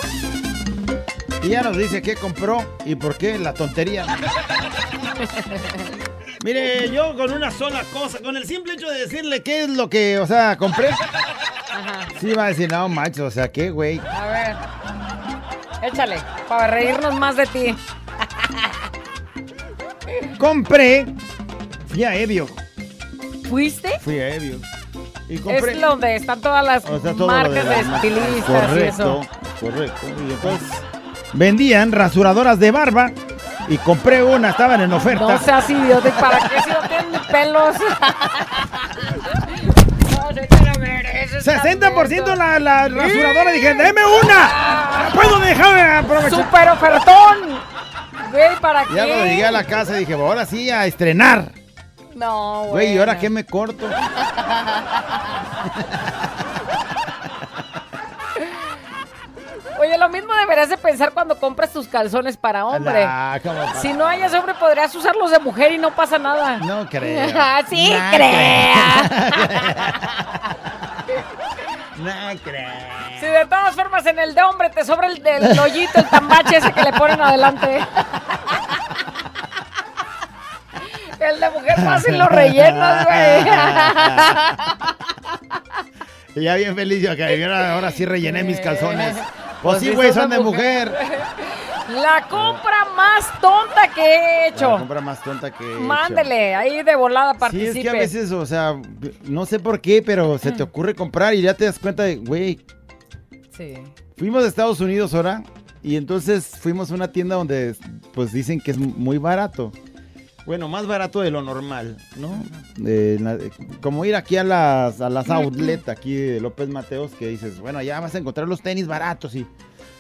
[1.43, 4.07] Y ya nos dice qué compró y por qué la tontería.
[6.45, 9.91] Mire, yo con una sola cosa, con el simple hecho de decirle qué es lo
[9.91, 10.91] que, o sea, compré.
[12.21, 14.01] Sí va a decir, no manches, o sea, qué güey.
[14.01, 14.57] A ver.
[15.83, 16.17] Échale,
[16.49, 17.75] para reírnos más de ti.
[20.39, 21.07] Compré,
[21.89, 22.47] fui a Evio,
[23.49, 23.99] ¿Fuiste?
[24.01, 24.59] fui a Evio.
[25.29, 25.73] Y compré.
[25.73, 29.27] Es donde están todas las o sea, marcas de, estilistas correcto, y eso.
[29.61, 30.69] Correcto, y entonces
[31.33, 33.13] vendían rasuradoras de barba
[33.69, 35.27] y compré una, estaban en oferta.
[35.27, 37.77] No seas idiota, ¿y ¿para qué si no tienen pelos?
[40.11, 42.35] No, si te lo mereces, 60% tantito.
[42.35, 45.11] la, la rasuradora, dije, deme una.
[45.15, 46.31] ¿Puedo dejar aprovechar?
[46.31, 47.59] ¡Super ofertón!
[48.31, 48.95] Güey, ¿para qué?
[48.95, 51.53] Ya cuando llegué a la casa dije, ahora sí a estrenar.
[52.15, 52.71] No, güey.
[52.87, 53.89] Güey, ¿y ahora qué me corto?
[59.79, 63.05] Oye, lo mismo deberías de pensar cuando compras tus calzones para hombre.
[63.05, 66.57] Nah, ¿cómo pa- Si no hayas hombre, podrías usarlos de mujer y no pasa nada.
[66.59, 67.29] No creo.
[67.69, 68.75] sí, No crea.
[71.99, 72.13] No
[72.45, 72.69] creo.
[73.19, 76.59] Si de todas formas en el de hombre te sobra el del hoyito, el tambache
[76.59, 77.85] ese que le ponen adelante.
[81.19, 83.45] El de mujer fácil lo rellenas, güey.
[86.45, 89.17] Ya bien feliz yo que ahora sí rellené mis calzones.
[89.63, 90.93] Pues Pues sí, sí, güey, son de mujer.
[91.89, 94.77] La compra más tonta que he La hecho.
[94.79, 95.81] compra más tonta que he hecho.
[95.81, 97.71] Mándele, ahí de volada Sí, participe.
[97.79, 98.79] es que a veces, o sea,
[99.25, 102.17] no sé por qué, pero se te ocurre comprar y ya te das cuenta de,
[102.17, 102.61] güey,
[103.57, 103.75] Sí.
[104.19, 105.43] fuimos a Estados Unidos ahora
[105.83, 107.75] y entonces fuimos a una tienda donde,
[108.15, 109.73] pues dicen que es muy barato.
[110.49, 112.31] Bueno, más barato de lo normal, ¿no?
[112.79, 113.37] La-
[113.83, 117.83] como ir aquí a las, a las outlet aquí de López Mateos, que dices, bueno,
[117.83, 119.47] ya vas a encontrar los tenis baratos y...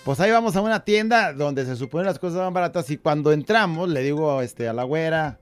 [0.07, 3.31] Pues ahí vamos a una tienda donde se supone las cosas van baratas y cuando
[3.31, 5.39] entramos le digo este, a la güera,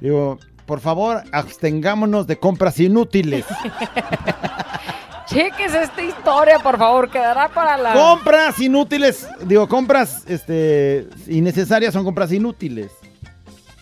[0.00, 3.44] digo, por favor, abstengámonos de compras inútiles.
[5.26, 7.92] Cheques esta historia, por favor, quedará para la...
[7.92, 12.90] compras inútiles, digo, compras este, innecesarias son compras inútiles.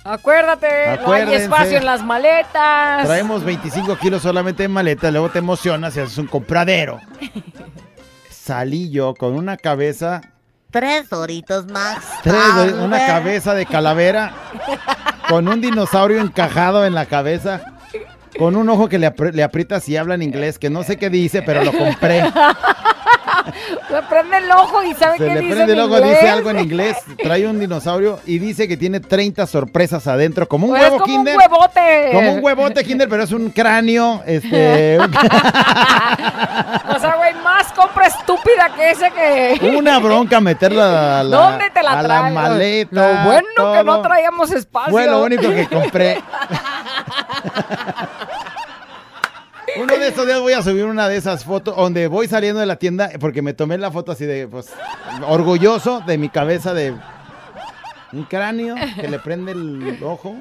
[0.09, 3.05] Acuérdate, no hay espacio en las maletas.
[3.07, 7.01] Traemos 25 kilos solamente en maleta, luego te emocionas y haces un compradero.
[8.31, 10.21] Salí yo con una cabeza,
[10.71, 12.05] Tres horitos max.
[12.23, 12.75] tres, tarde.
[12.85, 14.33] una cabeza de calavera,
[15.29, 17.73] con un dinosaurio encajado en la cabeza,
[18.39, 20.97] con un ojo que le, apri- le aprietas y habla en inglés, que no sé
[20.99, 22.23] qué dice, pero lo compré.
[23.89, 26.11] Le prende el ojo y sabe Se qué le dice prende el ojo, inglés.
[26.21, 30.67] dice algo en inglés, trae un dinosaurio y dice que tiene 30 sorpresas adentro, como
[30.67, 31.37] un Pues huevo como kinder.
[31.37, 32.11] un huevote.
[32.13, 34.99] Como un huevote kinder, pero es un cráneo, este...
[36.89, 39.59] O sea, güey, más compra estúpida que esa que.
[39.77, 42.89] Una bronca meterla a la, ¿Dónde te la a la maleta.
[42.91, 44.91] Lo bueno que no traíamos espacio.
[44.93, 46.19] Fue lo único que compré.
[49.79, 52.67] Uno de estos días voy a subir una de esas fotos donde voy saliendo de
[52.67, 54.73] la tienda porque me tomé la foto así de, pues,
[55.29, 56.95] orgulloso de mi cabeza de
[58.13, 60.37] un cráneo que le prende el ojo.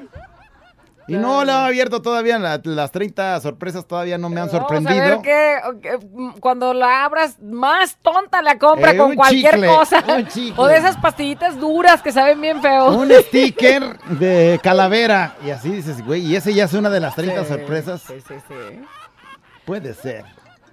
[1.08, 4.54] Y no lo he abierto todavía, la- las 30 sorpresas todavía no me han Vamos
[4.54, 5.04] a sorprendido.
[5.04, 10.02] ver que, mm, cuando la abras, más tonta la compra Eh, con cualquier chicle, cosa.
[10.56, 12.86] O de esas pastillitas duras que saben bien feo.
[12.90, 15.36] Un sticker de calavera.
[15.46, 18.02] Y así dices, güey, y ese ya es una de las 30 Sí, sorpresas.
[18.02, 18.80] Sí, sí, sí.
[19.66, 20.24] Puede ser.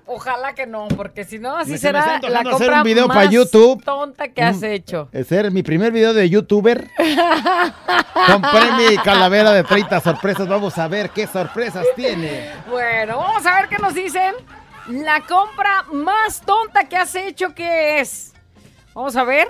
[0.05, 2.77] Ojalá que no, porque si no, así Me- se me será la antojando hacer compra
[2.79, 3.83] un video más para YouTube.
[3.83, 4.65] tonta que has Mm.
[4.65, 5.09] hecho.
[5.13, 6.89] Ese era mi primer video de youtuber.
[8.27, 10.47] Compré mi calavera de 30 sorpresas.
[10.47, 12.49] Vamos a ver qué sorpresas tiene.
[12.69, 14.33] Bueno, vamos a ver qué nos dicen.
[14.89, 18.33] La compra más tonta que has hecho, ¿qué es?
[18.93, 19.47] Vamos a ver.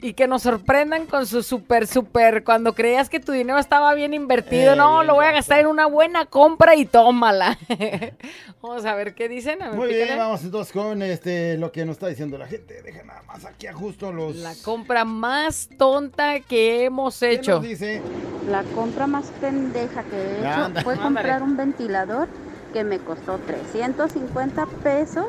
[0.00, 2.44] Y que nos sorprendan con su súper, súper.
[2.44, 4.74] Cuando creías que tu dinero estaba bien invertido.
[4.74, 7.58] Eh, no, lo voy a gastar en una buena compra y tómala.
[8.62, 9.60] vamos a ver qué dicen.
[9.60, 12.80] A ver, Muy bien, vamos entonces con este, lo que nos está diciendo la gente.
[12.82, 14.36] Deja nada más aquí ajusto los...
[14.36, 17.54] La compra más tonta que hemos ¿Qué hecho.
[17.56, 18.00] nos dice?
[18.48, 20.82] La compra más pendeja que he hecho Anda.
[20.82, 21.02] fue Ándale.
[21.16, 22.28] comprar un ventilador
[22.72, 25.26] que me costó 350 pesos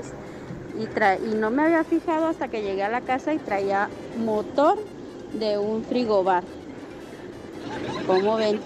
[0.79, 3.89] y, tra- y no me había fijado hasta que llegué a la casa y traía
[4.17, 4.77] motor
[5.33, 6.43] de un frigobar.
[8.07, 8.59] ¿Cómo ven?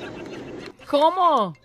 [0.90, 1.56] ¿Cómo?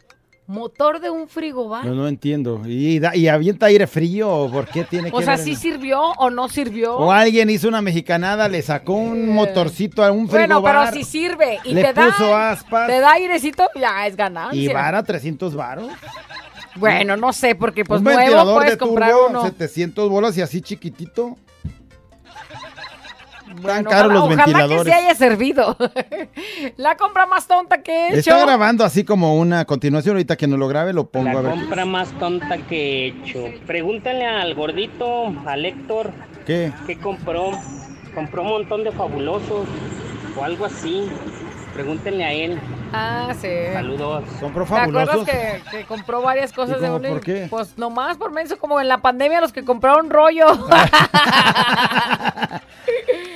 [0.46, 1.84] Motor de un frigobar.
[1.84, 2.62] No, no entiendo.
[2.66, 5.50] ¿Y, da- y avienta aire frío o por qué tiene que O sea, ver ¿sí
[5.50, 6.96] en- sirvió o no sirvió?
[6.96, 10.90] O alguien hizo una mexicanada, le sacó un motorcito a un Bueno, frigobar.
[10.92, 12.86] pero si sirve y le te da, puso aspas.
[12.88, 14.58] te da airecito, ya es ganancia.
[14.58, 15.88] Y vara 300 varos.
[16.78, 19.42] Bueno, no sé, porque pues un nuevo ventilador puedes de comprar turbo, uno.
[19.44, 21.36] 700 bolas y así chiquitito.
[23.62, 24.84] Bueno, caros ojalá, los ojalá ventiladores.
[24.84, 25.76] que sí haya servido.
[26.76, 28.18] La compra más tonta que he hecho.
[28.30, 30.14] Está grabando así como una continuación.
[30.16, 31.50] Ahorita que nos lo grabe, lo pongo La a ver.
[31.52, 33.44] compra más tonta que he hecho.
[33.66, 36.12] Pregúntale al gordito, al Héctor,
[36.46, 36.72] ¿Qué?
[36.86, 37.50] qué compró.
[38.14, 39.66] Compró un montón de fabulosos
[40.38, 41.08] o algo así.
[41.78, 42.58] Pregúntenle a él.
[42.92, 43.46] Ah, sí.
[43.72, 44.24] Saludos.
[44.40, 45.28] Compró ¿Te acuerdas fabulosos.
[45.32, 47.46] que, que compró varias cosas ¿Y de un por qué?
[47.48, 50.46] Pues nomás por menos como en la pandemia los que compraron rollo.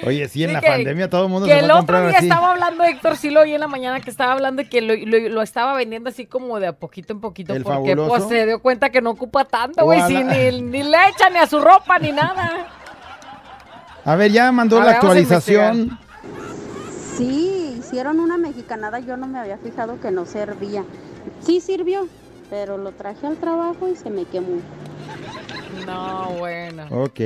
[0.05, 1.81] Oye, sí, en Sí, la que- pandemia todo el mundo que se el va a
[1.83, 2.27] otro día así.
[2.27, 4.95] estaba hablando Héctor, sí lo oí en la mañana que estaba hablando y que lo,
[4.97, 8.45] lo- lo estaba vendiendo así como de a poquito en poquito ¿El porque pues se
[8.47, 11.61] dio cuenta que no ocupa tanto, güey, si ni, ni le echa ni a su
[11.61, 12.67] ropa ni nada.
[14.05, 15.97] A ver, ya mandó A la ver, actualización.
[17.17, 17.52] Sí,
[17.93, 20.83] hicieron una mexicanada, yo no me había fijado que no servía.
[21.45, 22.09] Sí sirvió,
[22.49, 24.63] pero lo traje al trabajo y se me quemó.
[25.87, 26.85] No, bueno.
[26.91, 27.21] Ok.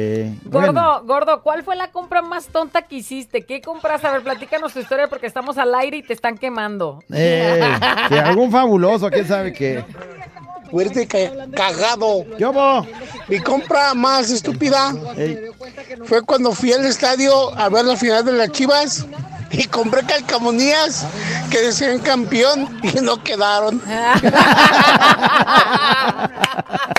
[0.44, 3.42] Gordo, Bueno, gordo, ¿cuál fue la compra más tonta que hiciste?
[3.46, 4.09] ¿Qué compraste?
[4.09, 6.98] A ver, platícanos tu historia porque estamos al aire y te están quemando.
[7.12, 7.61] eh,
[8.09, 9.85] que algún fabuloso, quién sabe qué.
[10.68, 12.24] Fuerte ca- cagado.
[12.37, 12.85] ¿Qué hubo?
[13.29, 15.38] Mi compra más estúpida Ey,
[16.05, 19.07] fue cuando fui al estadio a ver la final de las Chivas
[19.51, 21.05] y compré calcamonías
[21.51, 23.83] que decían campeón y no quedaron.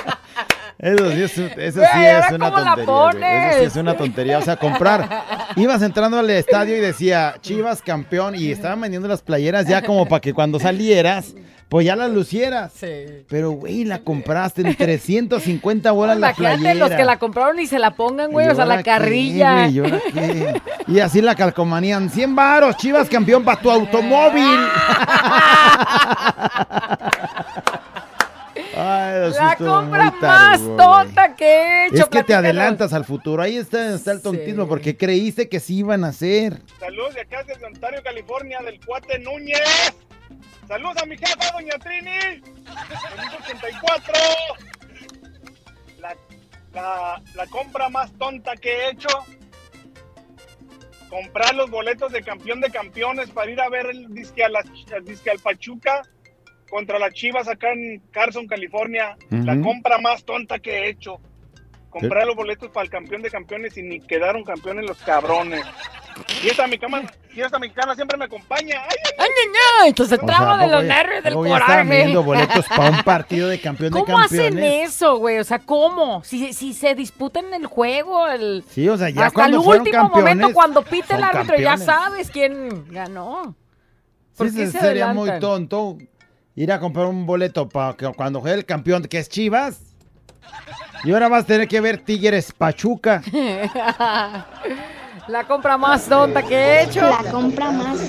[0.80, 3.50] Eso sí es, eso Güey, sí es ahora una la tontería.
[3.52, 4.38] Eso sí es una tontería.
[4.38, 5.10] O sea, comprar.
[5.56, 10.06] Ibas entrando al estadio y decía Chivas campeón y estaban vendiendo las playeras ya como
[10.08, 11.34] para que cuando salieras,
[11.68, 12.74] pues ya las lucieras.
[12.76, 13.26] Sí.
[13.28, 16.88] Pero, güey, la compraste en 350 bolas la Imagínate playera.
[16.88, 19.68] los que la compraron y se la pongan, güey, ¿Y o sea, la qué, carrilla.
[20.14, 20.62] qué?
[20.88, 22.12] Y así la calcomanían.
[22.12, 24.46] 100 varos, Chivas campeón para tu automóvil.
[28.80, 31.96] Ay, la compra más tonta que he hecho.
[32.04, 33.42] Es que te adelantas al futuro.
[33.42, 34.70] Ahí está, está el tontismo, Sí.
[34.70, 36.62] porque creíste que sí iban a hacer.
[36.80, 39.94] Saludos de acá desde Ontario, California, del cuate Núñez.
[40.68, 42.42] Saludos a mi jefa, doña Trini.
[42.42, 44.14] Feliz 84.
[46.00, 46.16] La,
[46.74, 49.08] la, la compra más tonta que he hecho.
[51.10, 54.60] Comprar los boletos de campeón de campeones para ir a ver el disque, a la,
[54.94, 56.02] el disque al Pachuca
[56.70, 59.18] contra las Chivas acá en Carson, California.
[59.30, 61.20] La compra más tonta que he hecho.
[61.90, 65.64] Comprar los boletos para el campeón de campeones y ni quedaron campeones los cabrones.
[66.44, 67.04] Y esta mexicana,
[67.34, 68.82] y esta mexicana siempre me acompaña.
[68.82, 69.52] ¡Ay, ay, Ay, ña,
[69.84, 71.78] ña, entonces O sea, tramo ¿a de los nervios del coraje.
[71.78, 74.90] vendiendo boletos para un partido de campeón de ¿Cómo hacen campeones.
[74.96, 75.38] eso, güey?
[75.40, 76.24] O sea, ¿cómo?
[76.24, 78.64] Si, si se disputan el juego, el...
[78.70, 80.36] Sí, o sea, ya hasta el último campeones.
[80.36, 81.86] momento, cuando pite el árbitro, ya campeones.
[81.86, 83.56] sabes quién ganó.
[84.36, 85.98] ¿Por Sí, qué se- se sería muy tonto
[86.58, 89.80] ir a comprar un boleto para que cuando juegue el campeón, que es Chivas.
[91.04, 93.22] Y ahora vas a tener que ver Tigres Pachuca.
[95.28, 97.02] La compra más tonta que he hecho.
[97.02, 98.00] La compra más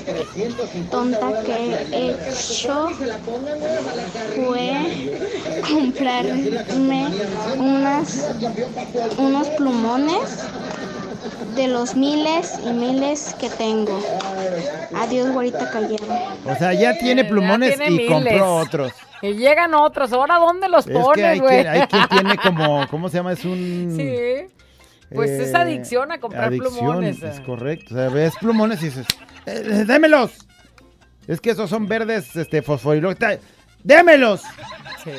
[0.89, 2.89] tonta que he hecho
[4.35, 5.11] fue
[5.69, 7.07] comprarme
[7.57, 8.31] unas,
[9.17, 10.45] unos plumones
[11.55, 14.01] de los miles y miles que tengo.
[15.09, 16.35] Adiós, güerita callada.
[16.45, 18.09] O sea, ya tiene plumones tiene y miles.
[18.11, 18.93] compró otros.
[19.21, 20.13] Y llegan otros.
[20.13, 21.61] ¿Ahora dónde los Es pones, hay güey?
[21.61, 23.33] quien, hay quien tiene como, ¿cómo se llama?
[23.33, 23.93] Es un...
[23.95, 24.47] Sí.
[25.13, 27.21] Pues es adicción a comprar adicción, plumones.
[27.23, 27.95] Es correcto.
[27.95, 29.07] O sea, ves plumones y dices,
[29.47, 30.31] "Eh, eh, démelos.
[31.27, 33.39] Es que esos son verdes, este, fosforiluminiscentes.
[33.83, 34.41] ¡Démelos!
[35.03, 35.11] Sí.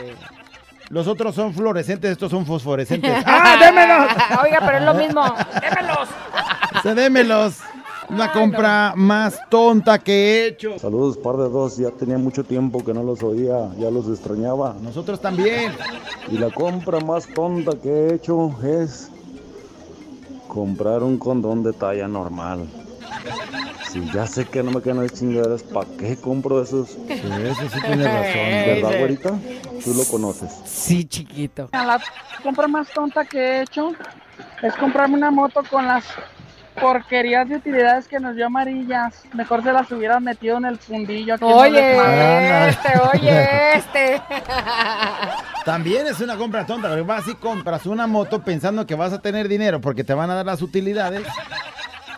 [0.91, 3.11] Los otros son fluorescentes, estos son fosforescentes.
[3.27, 4.43] ¡Ah, démelos!
[4.45, 5.23] Oiga, pero es lo mismo.
[5.61, 6.09] ¡Démelos!
[6.79, 7.59] O sea, démelos.
[8.11, 10.79] Una compra más tonta que he hecho.
[10.79, 11.77] Saludos, par de dos.
[11.77, 14.75] Ya tenía mucho tiempo que no los oía, ya los extrañaba.
[14.83, 15.73] Nosotros también.
[16.31, 19.11] Y la compra más tonta que he hecho es
[20.49, 22.67] comprar un condón de talla normal.
[23.89, 26.91] Si ya sé que no me quedan las chingaderas, ¿para qué compro esos?
[26.91, 28.83] Sí, eso sí tiene razón.
[28.83, 29.39] ¿Verdad, güerita?
[29.85, 30.53] Tú lo conoces.
[30.65, 31.69] Sí, chiquito.
[31.73, 32.01] La
[32.43, 33.93] compra más tonta que he hecho
[34.63, 36.05] es comprarme una moto con las
[36.79, 39.23] porquerías de utilidades que nos dio amarillas.
[39.33, 41.35] Mejor se las hubieran metido en el fundillo.
[41.35, 44.23] aquí en Oye, este, oye, este.
[45.65, 49.21] También es una compra tonta, porque vas y compras una moto pensando que vas a
[49.21, 51.27] tener dinero porque te van a dar las utilidades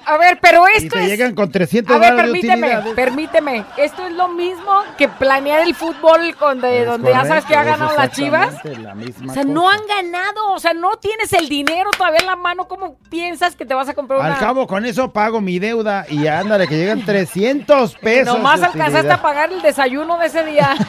[0.04, 1.08] A ver, pero y esto te es.
[1.08, 3.64] llegan con 300 A ver, dólares de permíteme, permíteme.
[3.76, 7.54] Esto es lo mismo que planear el fútbol con de Es donde ya sabes que
[7.56, 8.54] ha ganado las chivas.
[8.64, 10.52] la misma O sea, no han ganado.
[10.52, 12.66] O sea, no tienes el dinero todavía en la mano.
[12.68, 14.34] ¿Cómo piensas que te vas a comprar una?
[14.34, 18.34] Al cabo, con eso pago mi deuda y ándale, que llegan 300 pesos.
[18.36, 20.74] Nomás de alcanzaste a pagar el desayuno de ese día.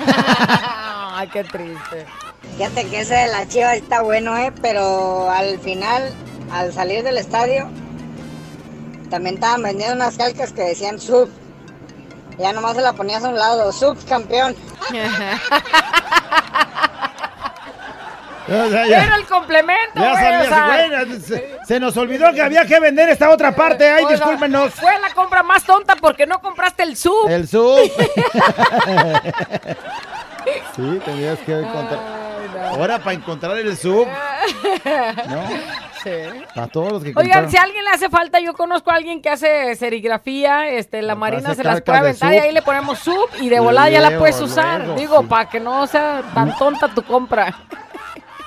[1.16, 2.06] Ay, qué triste.
[2.58, 4.52] Fíjate que ese de la chiva está bueno, ¿eh?
[4.62, 6.12] Pero al final,
[6.52, 7.68] al salir del estadio,
[9.14, 11.30] también estaban vendiendo unas calcas que decían sub.
[12.40, 14.56] Ya nomás se la ponías a un lado, subcampeón.
[18.46, 21.96] O sea, ya- Era el complemento, Ya güey, salías, o sea, güey, se, se nos
[21.96, 23.88] olvidó que había que vender esta otra parte.
[23.88, 24.74] Ay, discúlpenos.
[24.74, 27.30] Fue la compra más tonta porque no compraste el sub.
[27.30, 27.78] El sub.
[30.76, 32.24] sí, tenías que encontrar.
[32.70, 34.08] Ahora para encontrar el sub.
[35.30, 35.44] ¿No?
[36.04, 36.10] Sí.
[36.54, 37.52] Para todos los que Oigan, compraron.
[37.52, 41.16] si a alguien le hace falta, yo conozco a alguien que hace serigrafía, este, la
[41.16, 43.90] Marina hace se las puede de aventar y ahí le ponemos sub y de volada
[43.90, 44.80] ya la puedes usar.
[44.82, 45.28] luego, Digo, sí.
[45.28, 47.56] para que no sea tan tonta tu compra.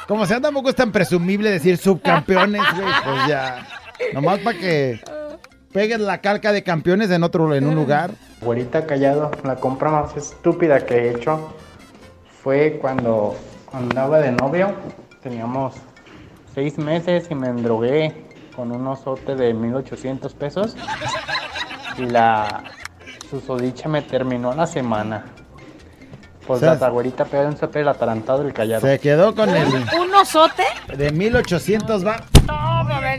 [0.06, 2.86] Como sea, tampoco es tan presumible decir subcampeones, güey.
[3.04, 3.66] Pues ya.
[4.12, 5.00] Nomás para que
[5.72, 8.10] pegues la calca de campeones en otro, en un lugar.
[8.40, 11.54] Güerita callado, la compra más estúpida que he hecho
[12.46, 13.34] fue cuando
[13.72, 14.72] andaba de novio.
[15.20, 15.74] Teníamos
[16.54, 18.24] seis meses y me endrogué
[18.54, 20.76] con un osote de 1800 pesos.
[21.98, 22.62] Y la
[23.28, 25.24] susodicha me terminó la semana.
[26.46, 28.82] Pues la güerita pegó un sope el atarantado del callado.
[28.86, 29.66] Se quedó con el
[30.00, 30.62] ¿Un osote?
[30.96, 32.18] de 1800 va.
[32.46, 32.76] No.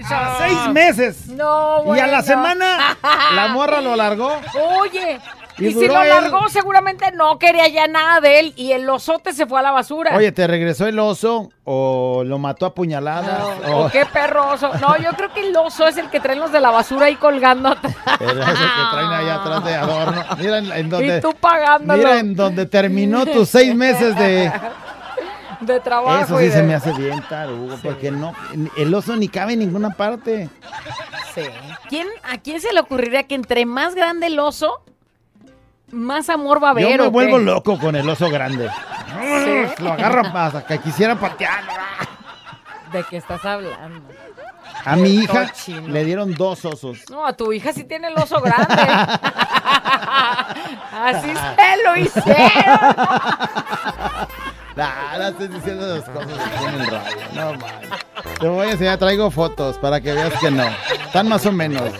[0.10, 1.28] A seis meses.
[1.28, 2.98] No, Y a la semana
[3.36, 4.32] la morra lo largó.
[4.80, 5.20] Oye,
[5.60, 8.88] Y y, si lo él- largó, seguramente no quería ya nada de él y el
[8.90, 10.16] osote se fue a la basura.
[10.16, 13.42] Oye, ¿te regresó el oso o lo mató a puñaladas?
[13.68, 14.72] O o- qué perro oso.
[14.80, 17.16] No, yo creo que el oso es el que traen los de la basura ahí
[17.16, 17.76] colgando.
[18.20, 20.24] Pero ese que traen allá atrás de adorno.
[20.38, 21.18] Mira en, en donde.
[21.18, 21.98] y tú pagándolo.
[21.98, 24.52] Mira en donde terminó tus seis meses de.
[25.62, 26.24] de trabajo.
[26.24, 28.34] Eso sí de- se me hace bien tarugo, porque no,
[28.78, 30.50] el oso ni cabe en ninguna parte.
[31.34, 31.42] Sí.
[31.90, 34.82] ¿Quién, ¿A quién se le ocurriría que entre más grande el oso,
[35.92, 36.84] más amor va a haber?
[36.84, 37.08] Yo me qué?
[37.10, 38.70] vuelvo loco con el oso grande.
[38.70, 39.74] Sí.
[39.84, 41.64] Lo agarran hasta que quisiera patear.
[42.92, 44.08] ¿De qué estás hablando?
[44.86, 45.52] A mi hija
[45.86, 47.00] le dieron dos osos.
[47.10, 48.74] No, a tu hija sí tiene el oso grande.
[50.94, 52.32] Así se lo hicieron.
[54.78, 56.38] Nah, no estoy diciendo las cosas
[56.92, 57.18] radio.
[57.34, 57.90] No mames.
[58.40, 60.66] Te voy a enseñar, traigo fotos para que veas que no.
[61.04, 61.92] Están más o menos.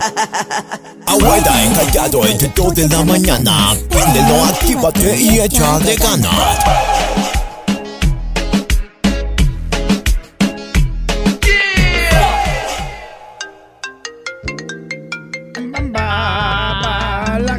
[1.06, 3.74] Abuela encallado entre 2 de la mañana.
[3.88, 6.58] Préndelo, actívate y echa de ganas.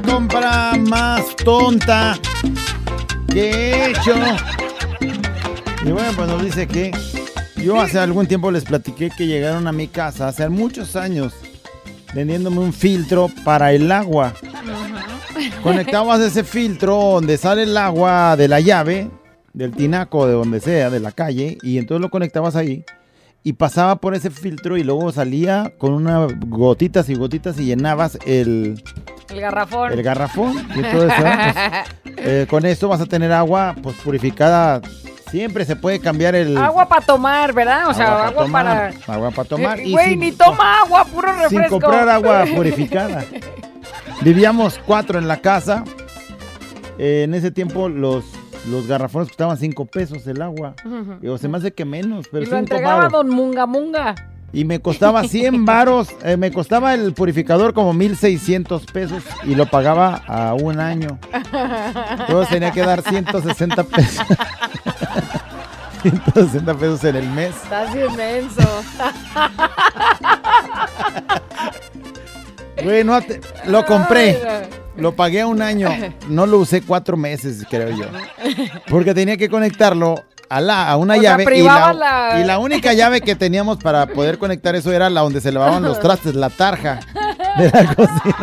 [0.05, 2.19] Compra más tonta
[3.31, 4.13] que he hecho.
[5.85, 6.91] Y bueno, pues nos dice que
[7.57, 11.33] yo hace algún tiempo les platiqué que llegaron a mi casa hace muchos años
[12.13, 14.33] vendiéndome un filtro para el agua.
[15.63, 19.09] conectabas ese filtro donde sale el agua de la llave,
[19.53, 22.83] del tinaco, de donde sea, de la calle, y entonces lo conectabas ahí
[23.43, 28.19] y pasaba por ese filtro y luego salía con unas gotitas y gotitas y llenabas
[28.25, 28.81] el,
[29.29, 29.91] El garrafón.
[29.91, 30.53] el garrafón.
[30.75, 34.81] Y entonces, ah, pues, eh, con esto vas a tener agua pues purificada.
[35.31, 37.87] Siempre se puede cambiar el Agua para tomar, ¿verdad?
[37.89, 39.15] O sea, agua, tomar, para...
[39.15, 39.79] agua para tomar.
[39.79, 41.49] Eh, y Güey, sin- ni toma agua, puro refresco.
[41.59, 43.23] sin comprar agua purificada.
[44.21, 45.83] Vivíamos cuatro en la casa.
[46.97, 48.25] Eh, en ese tiempo los,
[48.69, 50.75] los garrafones costaban cinco pesos el agua.
[50.85, 51.15] Ujú.
[51.21, 53.07] Y, o se me hace que menos, pero Y lo entregaba.
[53.07, 54.13] Don Munga Munga.
[54.53, 59.65] Y me costaba 100 varos, eh, me costaba el purificador como 1600 pesos y lo
[59.67, 61.17] pagaba a un año.
[62.19, 64.25] Entonces tenía que dar 160 pesos.
[66.01, 67.55] 160 pesos en el mes.
[67.63, 68.61] Estás inmenso.
[72.83, 74.39] Bueno, te- lo compré.
[74.97, 75.89] Lo pagué a un año.
[76.27, 78.05] No lo usé cuatro meses, creo yo.
[78.89, 80.15] Porque tenía que conectarlo
[80.49, 81.57] a, la, a una O sea, llave.
[81.59, 85.41] y, la- y la única llave que teníamos para poder conectar eso era la donde
[85.41, 86.99] se lavaban los trastes, la tarja
[87.57, 88.35] de la cocina.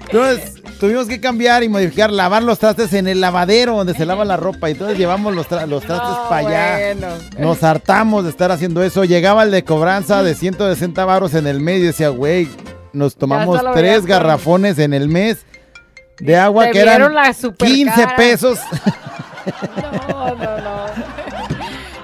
[0.12, 4.24] Entonces tuvimos que cambiar y modificar, lavar los trastes en el lavadero donde se lava
[4.24, 4.68] la ropa.
[4.68, 6.94] Y entonces llevamos los, tra- los trastes para allá.
[6.96, 7.14] bueno.
[7.38, 9.04] Nos hartamos de estar haciendo eso.
[9.04, 12.48] Llegaba el de cobranza de 160 varos en el mes y decía, güey,
[12.92, 15.46] nos tomamos tres garrafones en el mes
[16.18, 18.16] de agua que eran vieron la super 15 cara.
[18.16, 18.58] pesos.
[20.08, 20.84] No, no, no.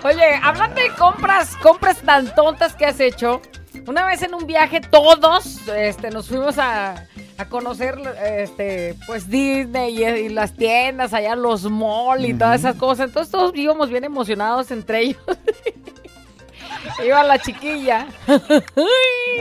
[0.05, 3.41] Oye, hablando de compras, compras tan tontas que has hecho.
[3.89, 7.07] Una vez en un viaje todos este, nos fuimos a,
[7.39, 12.77] a conocer este, pues Disney y, y las tiendas, allá los malls y todas esas
[12.77, 13.07] cosas.
[13.09, 15.23] Entonces todos íbamos bien emocionados entre ellos.
[17.05, 18.07] Iba la chiquilla.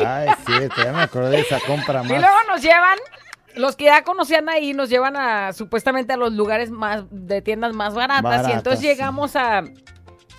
[0.05, 2.21] Ay, cierto, ya me acordé de esa compra Y más.
[2.21, 2.97] luego nos llevan,
[3.55, 7.73] los que ya conocían ahí, nos llevan a supuestamente a los lugares más de tiendas
[7.73, 8.23] más baratas.
[8.23, 8.87] Baratas, y entonces sí.
[8.87, 9.63] llegamos a,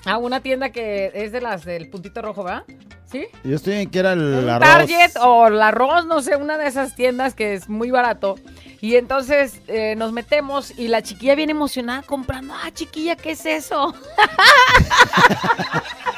[0.08, 2.64] a una tienda que es de las del puntito rojo, ¿verdad?
[3.10, 3.26] ¿Sí?
[3.44, 4.68] Yo estoy en que era el Un arroz.
[4.68, 8.36] Target o la arroz, no sé, una de esas tiendas que es muy barato.
[8.80, 12.54] Y entonces eh, nos metemos y la chiquilla viene emocionada comprando.
[12.54, 13.94] Ah, chiquilla, ¿qué es eso?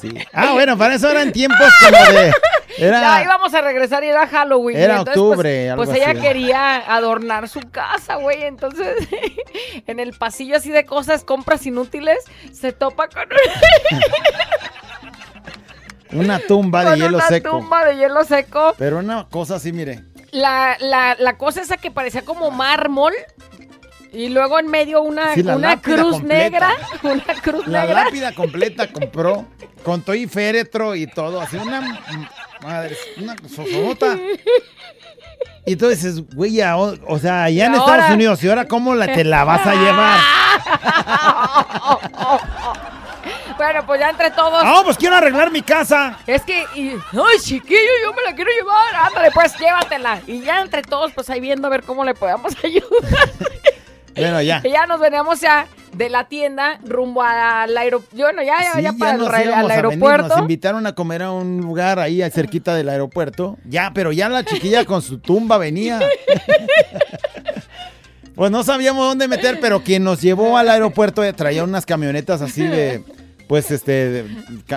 [0.00, 0.14] Sí.
[0.32, 2.32] Ah, bueno, para eso eran tiempos como de...
[2.78, 3.00] Era...
[3.00, 4.78] Ya íbamos a regresar y era Halloween.
[4.78, 6.20] Era entonces, octubre, Pues, pues ella así.
[6.20, 8.44] quería adornar su casa, güey.
[8.44, 8.96] Entonces,
[9.86, 12.18] en el pasillo así de cosas, compras inútiles,
[12.52, 13.24] se topa con,
[16.12, 17.50] Una tumba de con hielo una seco.
[17.50, 18.74] tumba de hielo seco.
[18.78, 20.04] Pero una cosa así, mire.
[20.32, 23.12] La, la, la cosa esa que parecía como mármol.
[24.12, 26.34] Y luego en medio una, Sí, la una cruz completa.
[26.34, 26.70] negra.
[27.02, 28.04] Una cruz La negra.
[28.04, 29.46] lápida completa compró
[29.84, 32.00] con todo y féretro y todo, así una
[32.62, 34.18] madre, una sosonota.
[35.64, 38.94] Y tú dices, güey, ya, o, o sea, allá en Estados Unidos, ¿y ahora cómo
[38.94, 40.18] la, te la vas a llevar?
[43.56, 44.62] Bueno, pues ya entre todos.
[44.64, 46.16] Ah, pues quiero arreglar mi casa.
[46.26, 49.06] Es que, y, ay, chiquillo, yo me la quiero llevar.
[49.08, 50.18] Ándale, pues llévatela.
[50.26, 53.30] Y ya entre todos, pues ahí viendo a ver cómo le podemos ayudar.
[54.20, 54.62] Bueno, ya.
[54.72, 55.66] Ya nos veníamos ya
[55.96, 58.16] de la tienda rumbo al aeropuerto.
[58.16, 60.28] Bueno, ya, ya, Sí, ya ya para el, al a venir, aeropuerto.
[60.28, 63.58] nos invitaron a comer a un lugar ahí cerquita del aeropuerto.
[63.64, 65.98] Ya, pero ya la chiquilla con su tumba venía.
[68.34, 72.40] Pues no sabíamos dónde meter, pero quien nos llevó al aeropuerto eh, traía unas camionetas
[72.40, 73.02] así de,
[73.48, 74.26] pues este, de-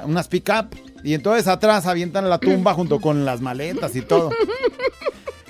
[0.04, 0.68] unas pick-up.
[1.04, 4.32] Y entonces atrás avientan la tumba junto con las maletas y todo.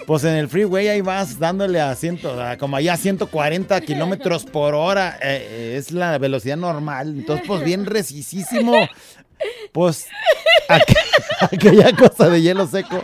[0.06, 4.76] Pues en el freeway ahí vas dándole a ciento, a como allá 140 kilómetros por
[4.76, 5.18] hora.
[5.22, 7.10] eh, eh, es la velocidad normal.
[7.20, 8.74] Entonces, pues bien resisísimo.
[9.72, 10.08] Pues
[10.70, 10.98] aqu-
[11.52, 13.02] aquella cosa de hielo seco.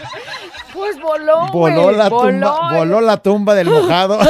[1.02, 2.30] Pues voló, Voló la voló.
[2.32, 4.20] tumba, voló la tumba del mojado.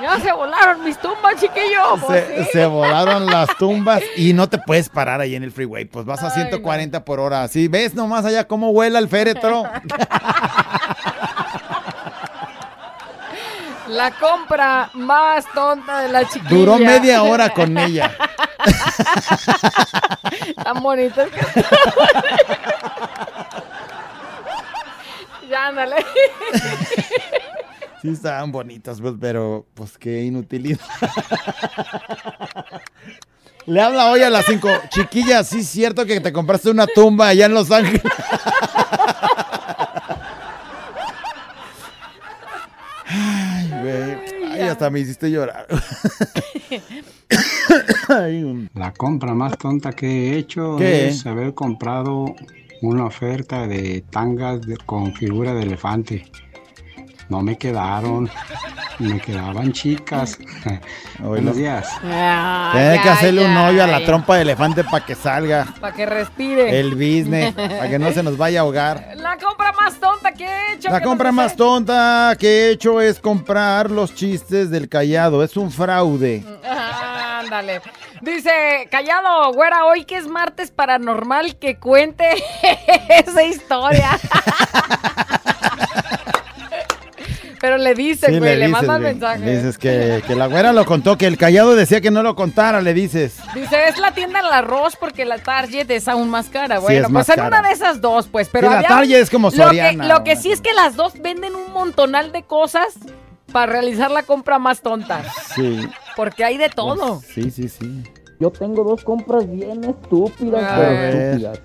[0.00, 1.96] Ya se volaron mis tumbas, chiquillo.
[2.06, 2.50] Pues Se, sí.
[2.52, 5.84] se volaron las tumbas y no te puedes parar ahí en el freeway.
[5.84, 7.46] Pues vas a Ay, 140 por hora.
[7.48, 9.62] Si ves nomás allá cómo vuela el féretro.
[13.88, 16.48] La compra más tonta de la chiquilla.
[16.50, 18.10] Duró media hora con ella.
[20.64, 21.40] Tan bonitas que
[25.68, 25.96] ándale.
[28.00, 30.80] Sí, estaban bonitas, pues, pero pues qué inutilidad.
[33.66, 34.68] Le habla hoy a las 5.
[34.90, 38.02] Chiquilla, sí es cierto que te compraste una tumba allá en Los Ángeles.
[43.06, 44.52] Ay, güey.
[44.52, 45.66] Ay, hasta me hiciste llorar.
[48.74, 51.08] La compra más tonta que he hecho ¿Qué?
[51.08, 52.34] es haber comprado
[52.82, 56.30] una oferta de tangas de- con figura de elefante.
[57.28, 58.28] no me quedaron.
[58.98, 60.38] Me quedaban chicas.
[61.18, 61.88] Buenos días.
[62.02, 66.04] Tienes que hacerle un hoyo a la trompa de elefante para que salga Para que
[66.04, 66.78] respire.
[66.78, 69.12] el business, para que no se nos vaya a ahogar.
[69.16, 70.90] La compra más tonta que he hecho.
[70.90, 75.42] La ¿qué compra más tonta que he hecho es comprar los chistes del callado.
[75.42, 76.44] Es un fraude.
[76.64, 77.80] Ah, Ándale.
[78.22, 82.24] Dice, callado, güera, hoy que es martes paranormal, que cuente
[83.08, 84.10] esa historia.
[87.60, 89.12] Pero le dice, Sí, güey, le, dices, manda el güey.
[89.14, 89.38] mensaje.
[89.44, 92.34] Le dices que, que la güera lo contó, que el callado decía que no lo
[92.34, 93.36] contara, le dices.
[93.54, 96.78] Dice, es la tienda del arroz porque la Target es aún más cara.
[96.78, 98.48] Sí, Bueno, es más pues en una de esas dos, pues.
[98.50, 100.96] Pero Sí, la Target es como lo que- Soriana, Lo que, sí es que las
[100.96, 102.94] dos venden un montonal de cosas
[103.52, 105.22] para realizar la compra más tonta.
[105.54, 105.88] Sí.
[106.16, 107.20] Porque hay de todo.
[107.20, 108.02] Sí, sí, sí.
[108.40, 111.14] Yo tengo dos compras bien estúpidas, A pero ver.
[111.14, 111.60] estúpidas.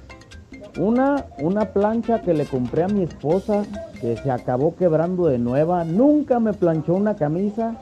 [0.79, 3.63] Una, una plancha que le compré a mi esposa,
[3.99, 5.83] que se acabó quebrando de nueva.
[5.83, 7.75] Nunca me planchó una camisa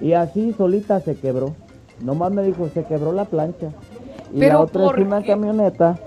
[0.00, 1.54] y así solita se quebró.
[2.00, 3.70] Nomás me dijo, se quebró la plancha.
[4.34, 5.28] Y Pero la otra ¿por es una qué?
[5.28, 5.98] camioneta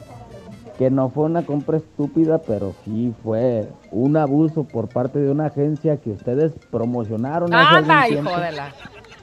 [0.77, 5.47] que no fue una compra estúpida, pero sí fue un abuso por parte de una
[5.47, 8.29] agencia que ustedes promocionaron hace algún Anda, tiempo.
[8.31, 8.73] hijo de la.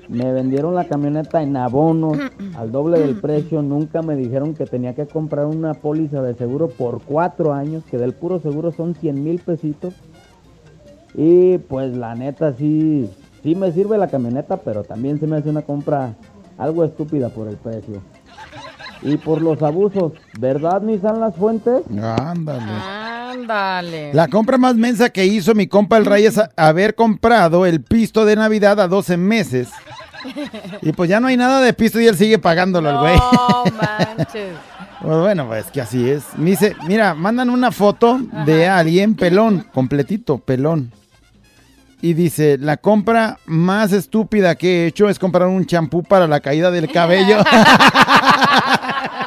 [0.09, 2.17] Me vendieron la camioneta en abonos
[2.57, 3.61] al doble del precio.
[3.63, 7.99] Nunca me dijeron que tenía que comprar una póliza de seguro por cuatro años, que
[7.99, 9.93] del puro seguro son 100 mil pesitos.
[11.15, 13.11] Y pues la neta sí,
[13.43, 16.15] sí me sirve la camioneta, pero también se me hace una compra
[16.57, 18.01] algo estúpida por el precio.
[19.03, 21.83] Y por los abusos, ¿verdad, Nissan Las Fuentes?
[22.03, 22.63] Ándale.
[23.31, 24.15] Ándale.
[24.15, 27.83] La compra más mensa que hizo mi compa el Ray es a- haber comprado el
[27.83, 29.69] pisto de Navidad a 12 meses.
[30.83, 33.17] Y pues ya no hay nada de pisto y él sigue pagándolo el güey.
[33.17, 33.65] No
[34.17, 34.55] manches.
[35.01, 36.25] Pues bueno, pues que así es.
[36.37, 40.93] Me dice, mira, mandan una foto de alguien pelón, completito, pelón.
[42.01, 46.41] Y dice, la compra más estúpida que he hecho es comprar un champú para la
[46.41, 47.39] caída del cabello.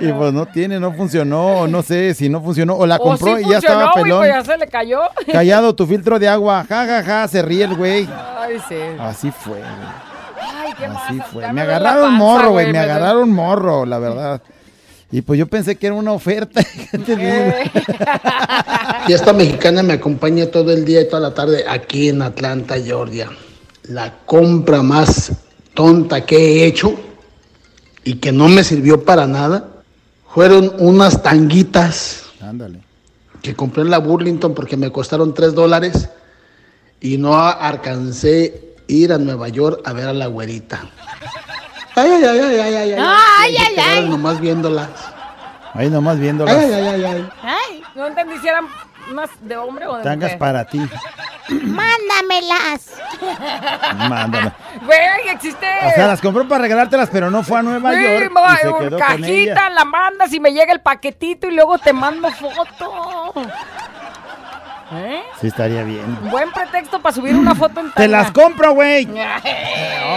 [0.00, 3.00] y pues no tiene, no funcionó, o no sé si no funcionó, o la O
[3.02, 4.18] compró sí y ya funcionó, estaba güey, pelón.
[4.20, 5.00] pues ya se le cayó.
[5.32, 8.08] Callado tu filtro de agua, ja, ja, ja, se ríe el güey.
[8.38, 8.76] Ay, sí.
[8.98, 9.62] Así fue, güey.
[10.40, 11.42] Ay, qué Así fue.
[11.42, 12.66] Ya Me agarraron panza, morro, güey.
[12.66, 14.42] Me duele- agarraron morro, la verdad.
[15.10, 16.62] Y pues yo pensé que era una oferta.
[16.90, 17.54] ¿Qué te digo?
[19.08, 22.76] Y esta mexicana me acompaña todo el día y toda la tarde aquí en Atlanta,
[22.78, 23.28] Georgia.
[23.84, 25.32] La compra más
[25.72, 26.94] tonta que he hecho
[28.04, 29.66] y que no me sirvió para nada
[30.38, 32.78] fueron unas tanguitas Ándale.
[33.42, 36.10] que compré en la Burlington porque me costaron 3 dólares
[37.00, 40.82] y no alcancé ir a Nueva York a ver a la güerita.
[41.96, 43.04] Ay, ay, ay, ay, ay, ay, ay.
[43.04, 44.08] Ay, ay.
[44.08, 44.90] Nomás viéndolas.
[45.74, 46.54] Ahí nomás viéndolas.
[46.54, 47.28] Ay, ay, ay, ay.
[47.42, 48.46] Ay, no entendí si
[49.10, 50.38] unas de hombre o de Tangas mujer.
[50.38, 50.78] para ti.
[51.48, 52.92] Mándamelas.
[54.08, 54.52] Mándame.
[54.84, 55.66] Güey, existe.
[55.86, 58.30] O sea, las compró para regalártelas, pero no fue a Nueva Sí, York.
[58.32, 59.70] ma- Y se quedó con cajita, ella.
[59.70, 63.32] la mandas y me llega el paquetito y luego te mando foto.
[64.92, 65.22] ¿Eh?
[65.40, 66.30] Sí, estaría bien.
[66.30, 69.04] Buen pretexto para subir una foto en Te las compro, güey.
[69.06, 69.20] No,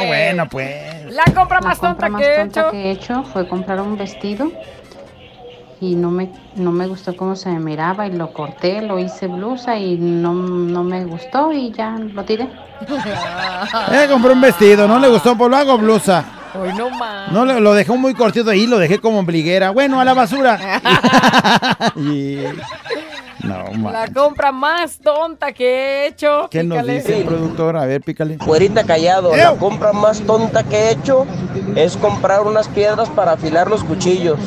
[0.01, 1.11] Oh, bueno, pues.
[1.13, 2.71] La compra La más compra tonta más que he tonta hecho.
[2.71, 4.49] que he hecho fue comprar un vestido
[5.82, 9.27] y no me, no me gustó cómo se me miraba y lo corté, lo hice
[9.27, 12.47] blusa y no, no me gustó y ya lo tiré.
[13.91, 16.23] Eh, compré un vestido, no le gustó, pues lo hago blusa.
[16.59, 17.32] Hoy no más.
[17.32, 19.69] No, lo, lo dejé muy cortito ahí, lo dejé como ombliguera.
[19.71, 20.59] Bueno, a la basura.
[21.95, 22.39] Y-
[23.43, 26.47] No, La compra más tonta que he hecho.
[26.51, 26.93] ¿Qué nos Pícale.
[26.99, 27.75] dice el productor?
[27.77, 28.38] A ver, pícale.
[28.38, 31.25] Güerita callado, la compra más tonta que he hecho
[31.75, 34.38] es comprar unas piedras para afilar los cuchillos.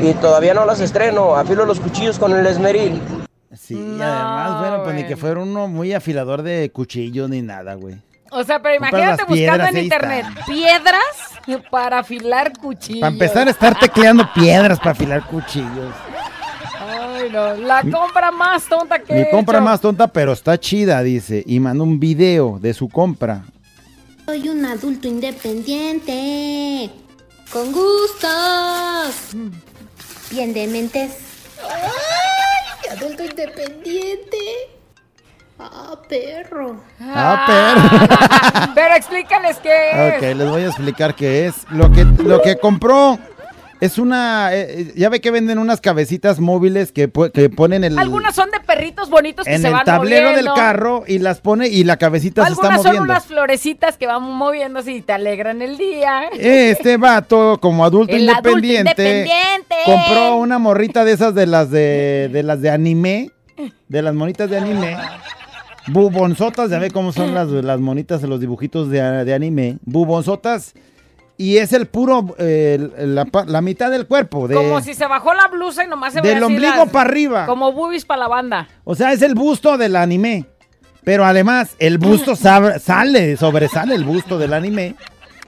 [0.00, 3.00] Y todavía no las estreno, afilo los cuchillos con el esmeril.
[3.54, 7.74] Sí, y además, bueno, pues ni que fuera uno muy afilador de cuchillos ni nada,
[7.74, 7.96] güey.
[8.30, 11.02] O sea, pero imagínate buscando piedras, en internet piedras
[11.70, 13.00] para afilar cuchillos.
[13.00, 15.94] Para empezar a estar tecleando piedras para afilar cuchillos.
[16.78, 17.54] Ay, no.
[17.54, 19.64] La compra más tonta que Mi he compra hecho.
[19.64, 21.42] más tonta, pero está chida, dice.
[21.46, 23.42] Y mandó un video de su compra.
[24.26, 26.90] Soy un adulto independiente.
[27.50, 29.34] Con gustos.
[30.30, 31.12] Bien de mentes.
[31.62, 32.96] ¡Ay!
[32.96, 34.38] Adulto independiente.
[35.58, 36.80] Ah, perro.
[37.00, 38.74] Ah, pero.
[38.74, 40.16] Pero explícales qué es.
[40.16, 41.54] Ok, les voy a explicar qué es.
[41.70, 43.18] Lo que, lo que compró
[43.80, 47.96] Es una, eh, eh, ya ve que venden unas cabecitas móviles que, que ponen el,
[47.96, 50.50] Algunas son de perritos bonitos que en se el van tablero moviendo.
[50.52, 53.12] del carro y las pone y la cabecita se está Algunas son moviendo.
[53.12, 56.22] unas florecitas que van moviéndose y te alegran el día.
[56.36, 59.74] Este vato, como adulto El adulto independiente, independiente.
[59.84, 63.30] compró una morrita de esas de las de, de las de anime,
[63.88, 64.96] de las monitas de anime.
[65.86, 69.78] Bubonzotas, ya ve cómo son las, las monitas de los dibujitos de, de anime.
[69.84, 70.74] Bubonzotas.
[71.40, 74.48] Y es el puro, eh, la, pa- la mitad del cuerpo.
[74.48, 77.46] De, Como si se bajó la blusa y nomás se ve Del ombligo para arriba.
[77.46, 78.68] Como boobies para la banda.
[78.82, 80.46] O sea, es el busto del anime.
[81.04, 84.96] Pero además, el busto sale, sobresale el busto del anime.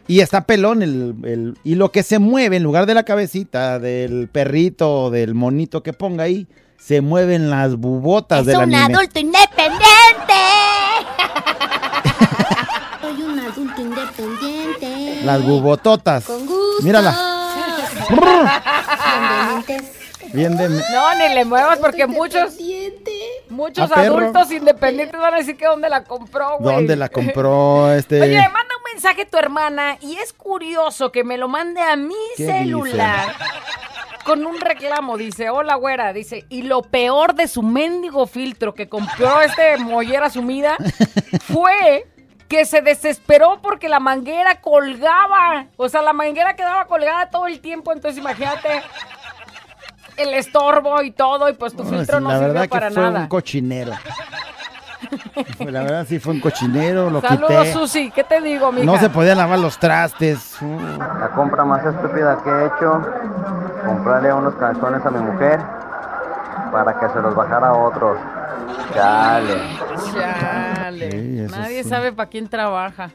[0.07, 3.79] Y está pelón el, el- y lo que se mueve en lugar de la cabecita
[3.81, 6.47] del perrito o del monito que ponga ahí,
[6.79, 8.95] se mueven las bubotas Es del un anime.
[8.95, 9.81] adulto independiente.
[13.03, 14.50] Soy un adulto independiente.
[15.25, 16.25] Las bubototas.
[16.25, 16.83] Con gusto.
[16.83, 17.17] Mírala.
[20.33, 22.57] Bien de No, ni le muevas porque muchos
[23.49, 24.19] muchos Ah, perro.
[24.19, 26.77] adultos independientes van a decir que dónde la compró, güey.
[26.77, 28.21] ¿Dónde la compró este?
[28.23, 31.97] Oye, manda un mensaje a tu hermana y es curioso que me lo mande a
[31.97, 33.35] mi ¿Qué celular.
[34.25, 38.89] Con un reclamo, dice, hola güera, dice, y lo peor de su mendigo filtro que
[38.89, 40.77] compró este mollera sumida
[41.53, 42.07] fue
[42.51, 45.67] que se desesperó porque la manguera colgaba.
[45.77, 48.83] O sea, la manguera quedaba colgada todo el tiempo, entonces imagínate
[50.17, 53.03] el estorbo y todo, y pues tu No, filtro sí, no verdad para que fue
[53.05, 53.21] nada.
[53.21, 53.93] un cochinero.
[55.61, 57.73] La verdad sí fue un cochinero, lo Saludos, quité.
[57.73, 58.85] Susi, ¿qué te digo, mija?
[58.85, 60.59] No se podían lavar los trastes.
[61.21, 63.01] La compra más estúpida que he hecho,
[63.87, 65.59] comprarle unos calzones a mi mujer
[66.71, 68.19] para que se los bajara a otros.
[68.95, 69.79] Chale.
[70.13, 70.70] Chale.
[70.93, 71.17] Sí,
[71.51, 73.11] Nadie sabe para quién trabaja.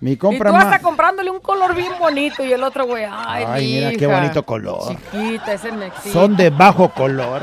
[0.00, 0.80] Mi Y compra tú hasta más.
[0.80, 4.88] comprándole un color bien bonito y el otro, güey, ay, Ay, mira qué bonito color.
[4.88, 6.12] Chiquita, ese me excita.
[6.12, 7.42] Son de bajo color.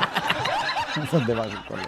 [1.12, 1.86] Son de bajo color.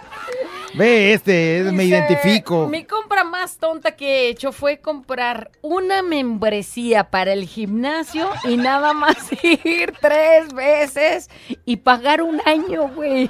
[0.74, 2.68] Ve, este, me Dice, identifico.
[2.68, 8.56] Mi compra más tonta que he hecho fue comprar una membresía para el gimnasio y
[8.56, 11.28] nada más ir tres veces
[11.64, 13.28] y pagar un año, güey.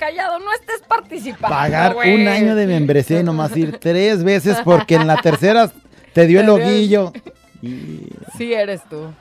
[0.00, 1.54] Callado, no estés participando.
[1.54, 2.14] Pagar güey.
[2.14, 5.70] un año de membresía y nomás ir tres veces porque en la tercera
[6.14, 7.12] te dio el hoguillo.
[7.60, 8.06] Y
[8.38, 9.12] Sí eres tú.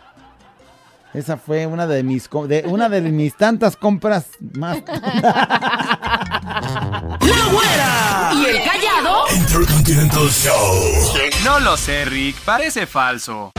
[1.13, 4.77] esa fue una de mis de una de mis tantas compras más.
[8.32, 9.25] ¿Y el callado?
[9.36, 11.13] Intercontinental Show.
[11.43, 13.51] No lo sé, Rick, parece falso.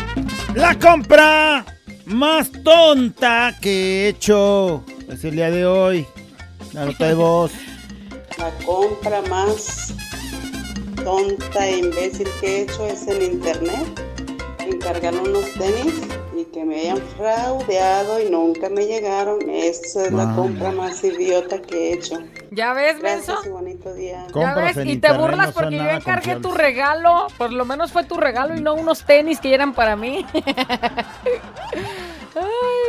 [0.55, 1.67] La compra
[2.07, 6.07] más tonta que he hecho es el día de hoy.
[6.73, 7.53] La nota de voz.
[8.39, 9.93] La compra más
[11.03, 14.01] tonta e imbécil que he hecho es en internet.
[14.61, 16.01] Encargar unos tenis
[16.37, 19.41] y que me hayan fraudeado y nunca me llegaron.
[19.51, 22.19] Esa es la compra más idiota que he hecho.
[22.53, 23.33] ¿Ya ves, Benzo?
[23.33, 24.27] Gracias y bonito día.
[24.33, 27.27] Ya ves, y te burlas no porque yo encargué tu regalo.
[27.37, 30.25] Por lo menos fue tu regalo y no unos tenis que eran para mí.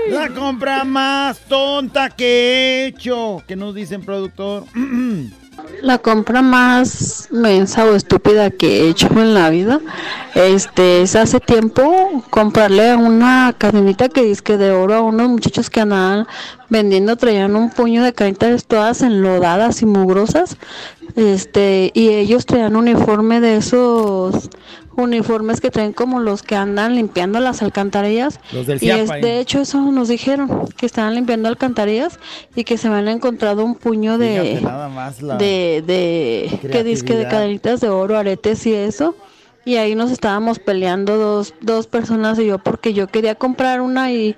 [0.09, 3.43] La compra más tonta que he hecho.
[3.47, 4.63] ¿Qué nos dicen, productor?
[5.81, 9.79] La compra más mensa o estúpida que he hecho en la vida
[10.33, 15.81] este es hace tiempo comprarle una cadenita que disque de oro a unos muchachos que
[15.81, 16.25] andaban
[16.69, 20.55] vendiendo, traían un puño de caritas todas enlodadas y mugrosas,
[21.17, 24.49] este, y ellos traían uniforme de esos
[25.01, 28.39] uniformes que traen como los que andan limpiando las alcantarillas.
[28.53, 29.19] Los del y es- ¿eh?
[29.21, 32.19] de hecho eso nos dijeron, que estaban limpiando alcantarillas
[32.55, 36.83] y que se habían encontrado un puño de Fíjate nada más la de, de que
[36.83, 39.15] disque de cadenitas de oro, aretes y eso.
[39.63, 44.11] Y ahí nos estábamos peleando dos, dos personas y yo porque yo quería comprar una
[44.11, 44.35] y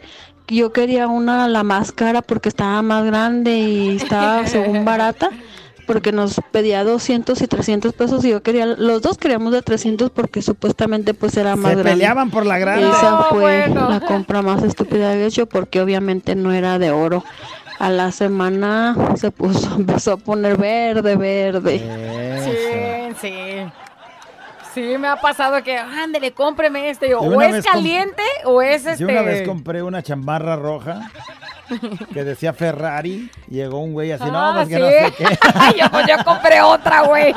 [0.49, 5.29] yo quería una la más cara porque estaba más grande y estaba según barata
[5.85, 10.09] porque nos pedía 200 y 300 pesos y yo quería, los dos queríamos de 300
[10.11, 11.91] porque supuestamente pues era más Se grande.
[11.91, 12.89] peleaban por la grande.
[12.89, 13.89] Esa No, fue bueno.
[13.89, 17.23] la compra más estúpida que he hecho porque obviamente no era de oro.
[17.79, 21.79] A la semana se puso, empezó a poner verde, verde.
[22.43, 23.71] Sí, sí.
[24.73, 27.07] Sí, me ha pasado que, ándele, cómpreme este.
[27.09, 29.03] Yo, Yo o es caliente o es este.
[29.03, 31.11] Yo una vez compré una chamarra roja
[32.13, 33.29] que decía Ferrari.
[33.47, 35.23] Llegó un güey así, no, Ah, pues que no sé qué.
[35.79, 37.33] yo, pues, yo compré otra, güey.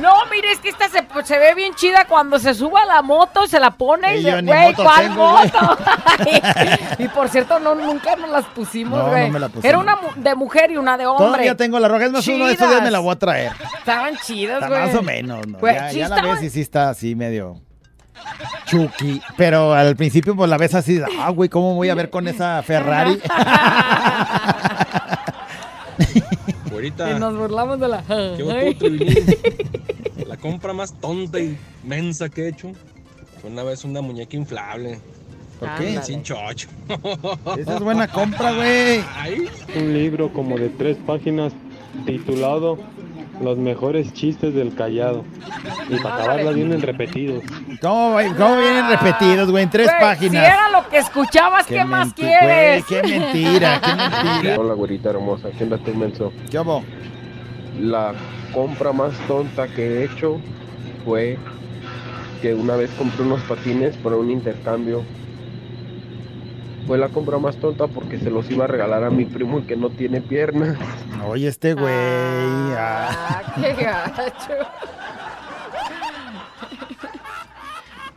[0.00, 2.86] No, mire, es que esta se, pues, se ve bien chida cuando se suba a
[2.86, 5.78] la moto se la pone y, ni güey, ¿cuál tengo, moto?
[6.98, 9.30] y por cierto, no, nunca nos las pusimos, No, güey.
[9.30, 9.64] no pusimos.
[9.64, 11.26] Era una de mujer y una de hombre.
[11.26, 12.04] Todavía tengo la roja.
[12.04, 13.52] Es más, uno de estos días me la voy a traer.
[13.78, 14.80] Estaban chidas, güey.
[14.80, 15.58] más o menos, ¿no?
[15.58, 17.62] Güey, ya, sí ya la ves y sí está así medio
[18.66, 19.20] chucky.
[19.36, 22.62] Pero al principio pues la ves así, ah, güey, ¿cómo voy a ver con esa
[22.62, 23.18] Ferrari?
[26.70, 28.02] Güerita, Y nos burlamos de la...
[28.06, 29.56] ¿qué?
[30.26, 32.72] La compra más tonta y mensa que he hecho
[33.40, 35.00] fue una vez una muñeca inflable.
[35.58, 36.02] ¿Por qué?
[36.02, 36.68] Sin chocho.
[37.56, 39.02] Esa es buena compra, güey.
[39.74, 41.54] Un libro como de tres páginas
[42.04, 42.78] titulado
[43.40, 45.24] Los mejores chistes del callado.
[45.90, 47.42] Y para acabarla vienen repetidos.
[47.82, 48.30] ¿Cómo, güey?
[48.32, 49.64] ¿Cómo vienen repetidos, güey?
[49.64, 50.30] En tres Güey, páginas.
[50.32, 52.84] Si era lo que escuchabas, ¿qué, más menti- quieres?
[52.86, 54.58] qué mentira, qué mentira.
[54.58, 55.48] Hola, güerita hermosa.
[55.56, 56.32] ¿Qué onda, tú, menso?
[56.50, 56.82] ¿Qué hubo?
[57.78, 58.14] La
[58.54, 60.40] compra más tonta que he hecho
[61.04, 61.36] fue
[62.40, 65.02] que una vez compré unos patines para un intercambio.
[66.86, 69.66] Fue la compra más tonta porque se los iba a regalar a mi primo el
[69.66, 70.76] que no tiene piernas.
[71.26, 71.92] Oye, este güey.
[71.92, 73.42] ah.
[73.56, 74.52] Qué gacho.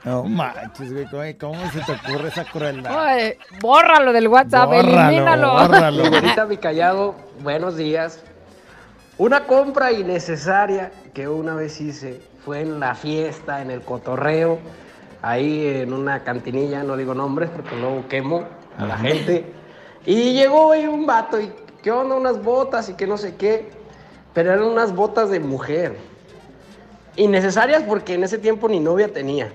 [0.05, 1.05] No manches, güey.
[1.37, 2.91] ¿cómo- ¿Cómo se te ocurre esa crueldad?
[2.97, 5.51] Ay, bórralo del WhatsApp, Bórralo, elimínalo.
[5.53, 6.03] bórralo.
[6.05, 8.23] Señorita mi callado, buenos días.
[9.17, 14.59] Una compra innecesaria que una vez hice fue en la fiesta, en el cotorreo,
[15.21, 18.45] ahí en una cantinilla, no digo nombres porque luego quemo
[18.79, 19.45] a la gente.
[20.05, 21.51] Y llegó ahí un vato y,
[21.83, 22.15] ¿qué onda?
[22.15, 23.69] Unas botas y que no sé qué.
[24.33, 25.97] Pero eran unas botas de mujer.
[27.15, 29.51] Innecesarias porque en ese tiempo ni novia tenía.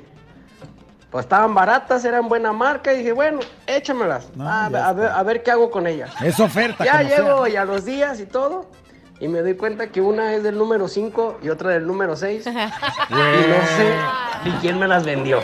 [1.10, 4.28] Pues estaban baratas, eran buena marca y dije, bueno, échamelas.
[4.38, 6.12] a, ya a ver, a ver qué hago con ellas.
[6.22, 6.84] Es oferta.
[6.84, 7.54] Ya llego sea.
[7.54, 8.66] y a los días y todo.
[9.20, 12.46] Y me doy cuenta que una es del número 5 y otra del número 6.
[12.46, 13.94] y no sé
[14.44, 15.38] ni quién me las vendió.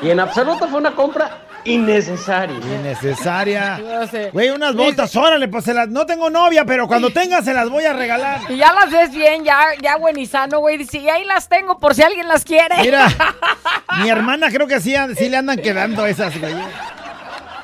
[0.00, 2.56] Y en absoluto fue una compra innecesaria.
[2.80, 3.78] Innecesaria.
[3.78, 4.30] No sé.
[4.30, 5.88] Güey, unas botas, órale, pues se las...
[5.88, 8.40] No tengo novia, pero cuando tenga se las voy a regalar.
[8.48, 10.78] Y ya las ves bien, ya, ya buenizano, güey.
[10.78, 12.76] Dice, y ahí las tengo por si alguien las quiere.
[12.80, 13.08] Mira,
[14.02, 16.54] mi hermana creo que sí, sí le andan quedando esas, güey.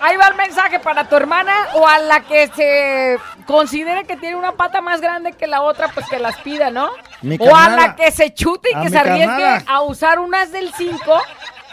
[0.01, 4.37] Ahí va el mensaje para tu hermana o a la que se considere que tiene
[4.37, 6.91] una pata más grande que la otra, pues que las pida, ¿no?
[7.23, 10.73] Mi o a la que se chute y que se arriesgue a usar unas del
[10.77, 11.23] 5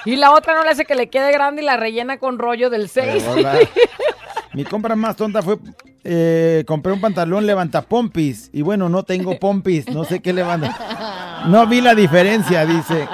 [0.06, 2.70] y la otra no le hace que le quede grande y la rellena con rollo
[2.70, 3.24] del 6.
[3.28, 3.58] Hola.
[4.54, 5.58] Mi compra más tonta fue,
[6.04, 11.44] eh, compré un pantalón levanta pompis y bueno, no tengo pompis, no sé qué levanta.
[11.48, 13.08] No vi la diferencia, dice.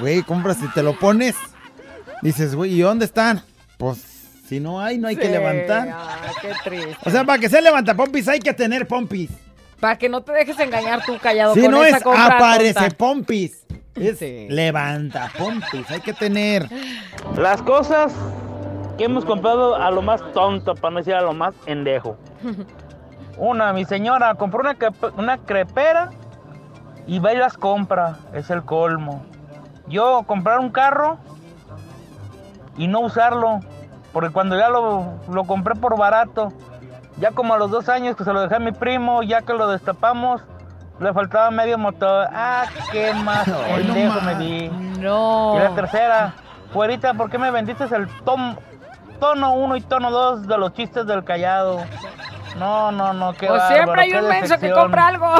[0.00, 1.36] Güey, compras y te lo pones.
[2.22, 3.42] Dices, güey, ¿y dónde están?
[3.76, 3.98] Pues
[4.48, 5.88] si no hay, no hay que levantar.
[5.94, 6.96] ay, qué triste.
[7.04, 9.30] O sea, para que sea levanta pompis hay que tener pompis.
[9.78, 12.74] Para que no te dejes engañar tú callado Si con no esa es compra aparece
[12.74, 12.96] tonta.
[12.96, 13.64] pompis.
[14.00, 14.20] Es
[14.50, 16.68] levanta pompis, hay que tener.
[17.36, 18.14] Las cosas
[18.96, 22.16] que hemos comprado a lo más tonto, para no decir a lo más endejo.
[23.36, 26.10] Una, mi señora compró una, crepe- una crepera
[27.06, 28.16] y va y las compra.
[28.34, 29.22] Es el colmo.
[29.86, 31.18] Yo comprar un carro
[32.76, 33.60] y no usarlo.
[34.12, 36.52] Porque cuando ya lo, lo compré por barato,
[37.20, 39.52] ya como a los dos años que se lo dejé a mi primo, ya que
[39.52, 40.42] lo destapamos,
[41.00, 42.28] le faltaba medio motor.
[42.32, 44.68] Ah, qué más Ay, no pendejo me vi.
[45.00, 45.54] No.
[45.56, 46.34] Y la tercera,
[46.72, 48.56] Güerita, ¿por qué me vendiste el tom-
[49.20, 51.84] tono 1 y tono 2 de los chistes del callado?
[52.58, 55.34] No, no, no, qué Pues bárbaro, siempre hay un menso que compra algo.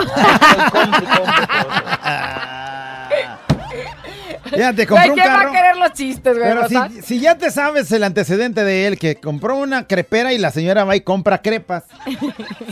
[4.44, 5.48] Fíjate, compré Güey, un ¿Quién va carro.
[5.50, 6.48] a querer los chistes, güey?
[6.48, 10.38] Pero si, si ya te sabes el antecedente de él, que compró una crepera y
[10.38, 11.84] la señora va y compra crepas.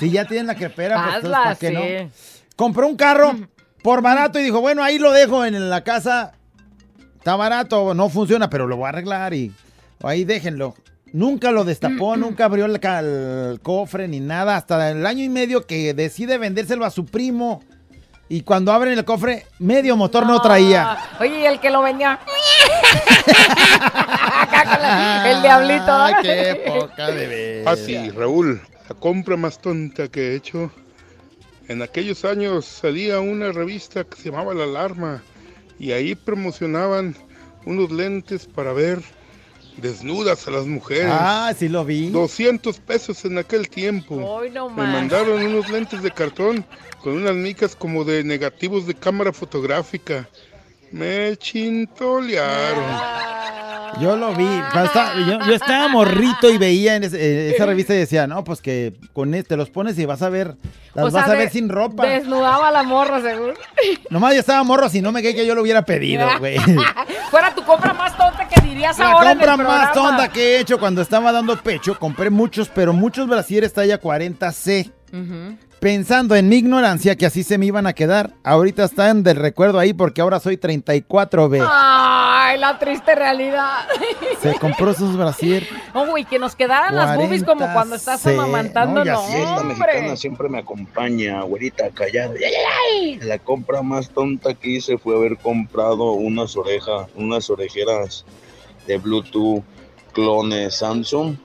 [0.00, 1.74] Si ya tienen la crepera, pues entonces, Hazla, ¿para qué sí.
[1.74, 2.10] no?
[2.56, 3.36] Compró un carro
[3.82, 6.32] por barato y dijo, bueno, ahí lo dejo en la casa.
[7.18, 9.52] Está barato, no funciona, pero lo voy a arreglar y
[10.02, 10.74] ahí déjenlo.
[11.12, 14.56] Nunca lo destapó, nunca abrió el, cofre ni nada.
[14.56, 17.62] Hasta el año y medio que decide vendérselo a su primo.
[18.28, 20.98] Y cuando abren el cofre, medio motor no traía.
[21.20, 21.80] Oye, y el que lo
[24.80, 25.92] la- el diablito.
[25.92, 27.66] Ay, qué poca de veras.
[27.72, 30.70] Ah, sí, Raúl, la compra más tonta que he hecho.
[31.68, 35.22] En aquellos años salía una revista que se llamaba La Alarma
[35.78, 37.16] y ahí promocionaban
[37.64, 39.00] unos lentes para ver
[39.76, 41.10] desnudas a las mujeres.
[41.10, 42.10] Ah, sí lo vi.
[42.10, 44.14] 200 pesos en aquel tiempo.
[44.16, 46.64] Hoy no Me mandaron unos lentes de cartón
[47.02, 50.28] con unas micas como de negativos de cámara fotográfica.
[50.92, 52.84] Me chintolearon.
[54.00, 54.44] Yo lo vi.
[55.26, 58.60] yo, yo estaba morrito y veía en ese- eh, esa revista y decía, no, pues
[58.60, 60.56] que con este los pones y vas a ver,
[60.94, 62.06] las O sea, vas a de- ver sin ropa.
[62.06, 63.54] Desnudaba la morra, seguro.
[64.10, 66.58] Nomás ya estaba morro, si no me cae que yo lo hubiera pedido, güey.
[67.30, 70.16] Fuera tu compra más tonta que dirías La ahora en el compra más programa.
[70.16, 74.90] tonta que he hecho cuando estaba dando pecho, compré muchos, pero muchos brasieres talla 40C.
[75.12, 75.56] Ujú.
[75.80, 78.32] Pensando en mi ignorancia que así se me iban a quedar.
[78.44, 81.66] Ahorita están del recuerdo ahí porque ahora soy 34B.
[81.68, 83.86] Ay, la triste realidad.
[84.40, 85.66] Se compró sus brasier.
[85.92, 88.32] Güey, que nos quedaran las boobies como 40 cuando estás C.
[88.32, 92.34] amamantando, No, ya no, sé, Esta mexicana siempre me acompaña, güerita, callada.
[93.20, 98.24] La compra más tonta que hice fue haber comprado unas orejas, unas orejeras
[98.86, 99.62] de Bluetooth
[100.12, 101.36] clones Samsung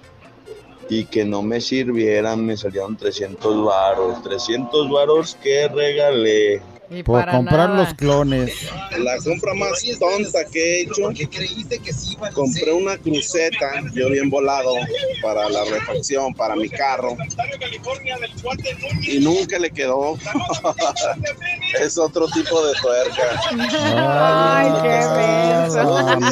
[0.92, 6.62] y que no me sirvieran, me salieron 300 varos, 300 varos que regalé.
[7.06, 8.70] Por comprar los clones.
[8.98, 11.04] La compra más tonta que he hecho,
[12.34, 14.74] compré una cruceta, yo bien volado,
[15.22, 17.16] para la refacción, para mi carro.
[19.08, 20.18] Y nunca le quedó.
[21.82, 23.42] es otro tipo de tuerca.
[24.60, 25.00] Ay, qué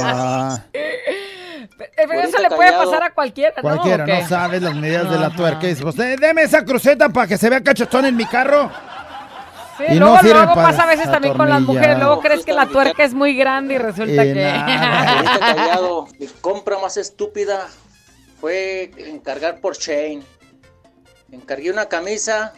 [0.01, 0.65] Ah,
[1.77, 3.61] Pero eso le puede pasar a cualquiera, ¿no?
[3.61, 5.65] Cualquiera, no sabes las medidas de la tuerca.
[5.65, 8.69] Y dice, José, deme esa cruceta para que se vea cachetón en mi carro.
[9.77, 11.97] Sí, Y luego, no luego pasa a veces también con las mujeres.
[11.97, 14.45] Luego crees que la tuerca es muy grande y resulta Y que.
[14.45, 17.67] Ahorita callado, mi compra más estúpida
[18.41, 20.23] fue encargar por Shane.
[21.31, 22.53] Encargué una camisa,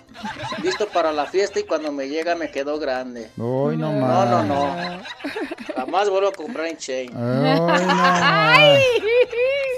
[0.63, 3.29] listo para la fiesta y cuando me llega me quedó grande.
[3.37, 4.29] Uy, no No, más.
[4.29, 5.01] no, no.
[5.75, 7.11] Jamás vuelvo a comprar en Shane.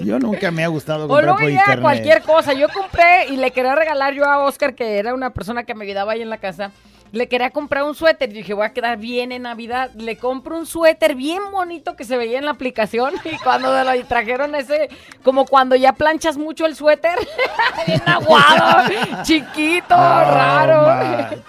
[0.01, 1.81] Yo nunca me ha gustado O comprar luego por ya internet.
[1.81, 2.53] cualquier cosa.
[2.53, 5.85] Yo compré y le quería regalar yo a Oscar, que era una persona que me
[5.85, 6.71] ayudaba ahí en la casa.
[7.11, 8.31] Le quería comprar un suéter.
[8.31, 9.91] Y dije, voy a quedar bien en Navidad.
[9.93, 13.13] Le compro un suéter bien bonito que se veía en la aplicación.
[13.23, 14.89] Y cuando me lo trajeron ese,
[15.23, 17.15] como cuando ya planchas mucho el suéter,
[17.87, 18.82] bien aguado,
[19.23, 21.41] chiquito, raro.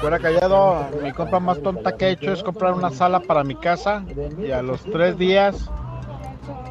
[0.00, 3.54] Fuera callado, mi compra más tonta que he hecho es comprar una sala para mi
[3.54, 4.04] casa
[4.38, 5.70] y a los tres días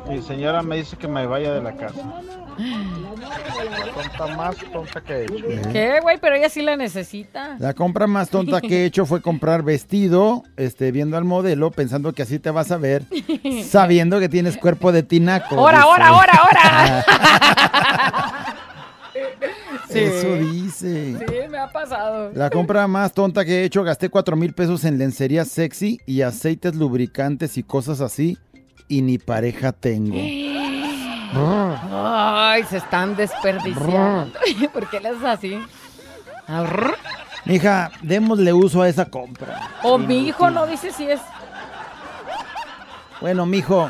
[0.08, 2.22] mi señora me dice que me vaya de la casa.
[2.58, 5.70] La compra más tonta que he hecho.
[5.72, 6.20] ¿Qué, güey?
[6.20, 7.56] Pero ella sí la necesita.
[7.58, 12.14] La compra más tonta que he hecho fue comprar vestido, este, viendo al modelo, pensando
[12.14, 13.04] que así te vas a ver,
[13.66, 15.56] sabiendo que tienes cuerpo de tinaco.
[15.56, 15.90] ¡Hora, dice.
[15.90, 17.06] hora, hora, hora!
[19.94, 20.00] Sí.
[20.00, 21.18] Eso dice.
[21.20, 22.32] Sí, me ha pasado.
[22.34, 26.22] La compra más tonta que he hecho, gasté cuatro mil pesos en lencería sexy y
[26.22, 28.38] aceites lubricantes y cosas así,
[28.88, 30.18] y ni pareja tengo.
[31.36, 34.40] Ay, se están desperdiciando.
[34.74, 35.60] ¿Por qué le haces así?
[37.46, 39.72] Mija, démosle uso a esa compra.
[39.84, 41.22] O mi hijo no dice si es.
[43.22, 43.90] Bueno, mijo,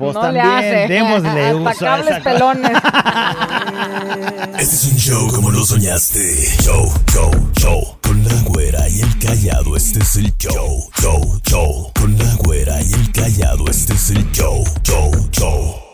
[0.00, 0.88] pues no le también hace.
[0.88, 2.72] démosle Hasta uso a cables esa pelones.
[4.58, 6.20] Este es un show como lo soñaste.
[6.62, 7.96] Show, show, show.
[8.02, 10.90] Con la güera y el callado, este es el show.
[11.00, 11.92] Show, show.
[11.98, 14.64] Con la güera y el callado, este es el show.
[14.82, 15.89] Show,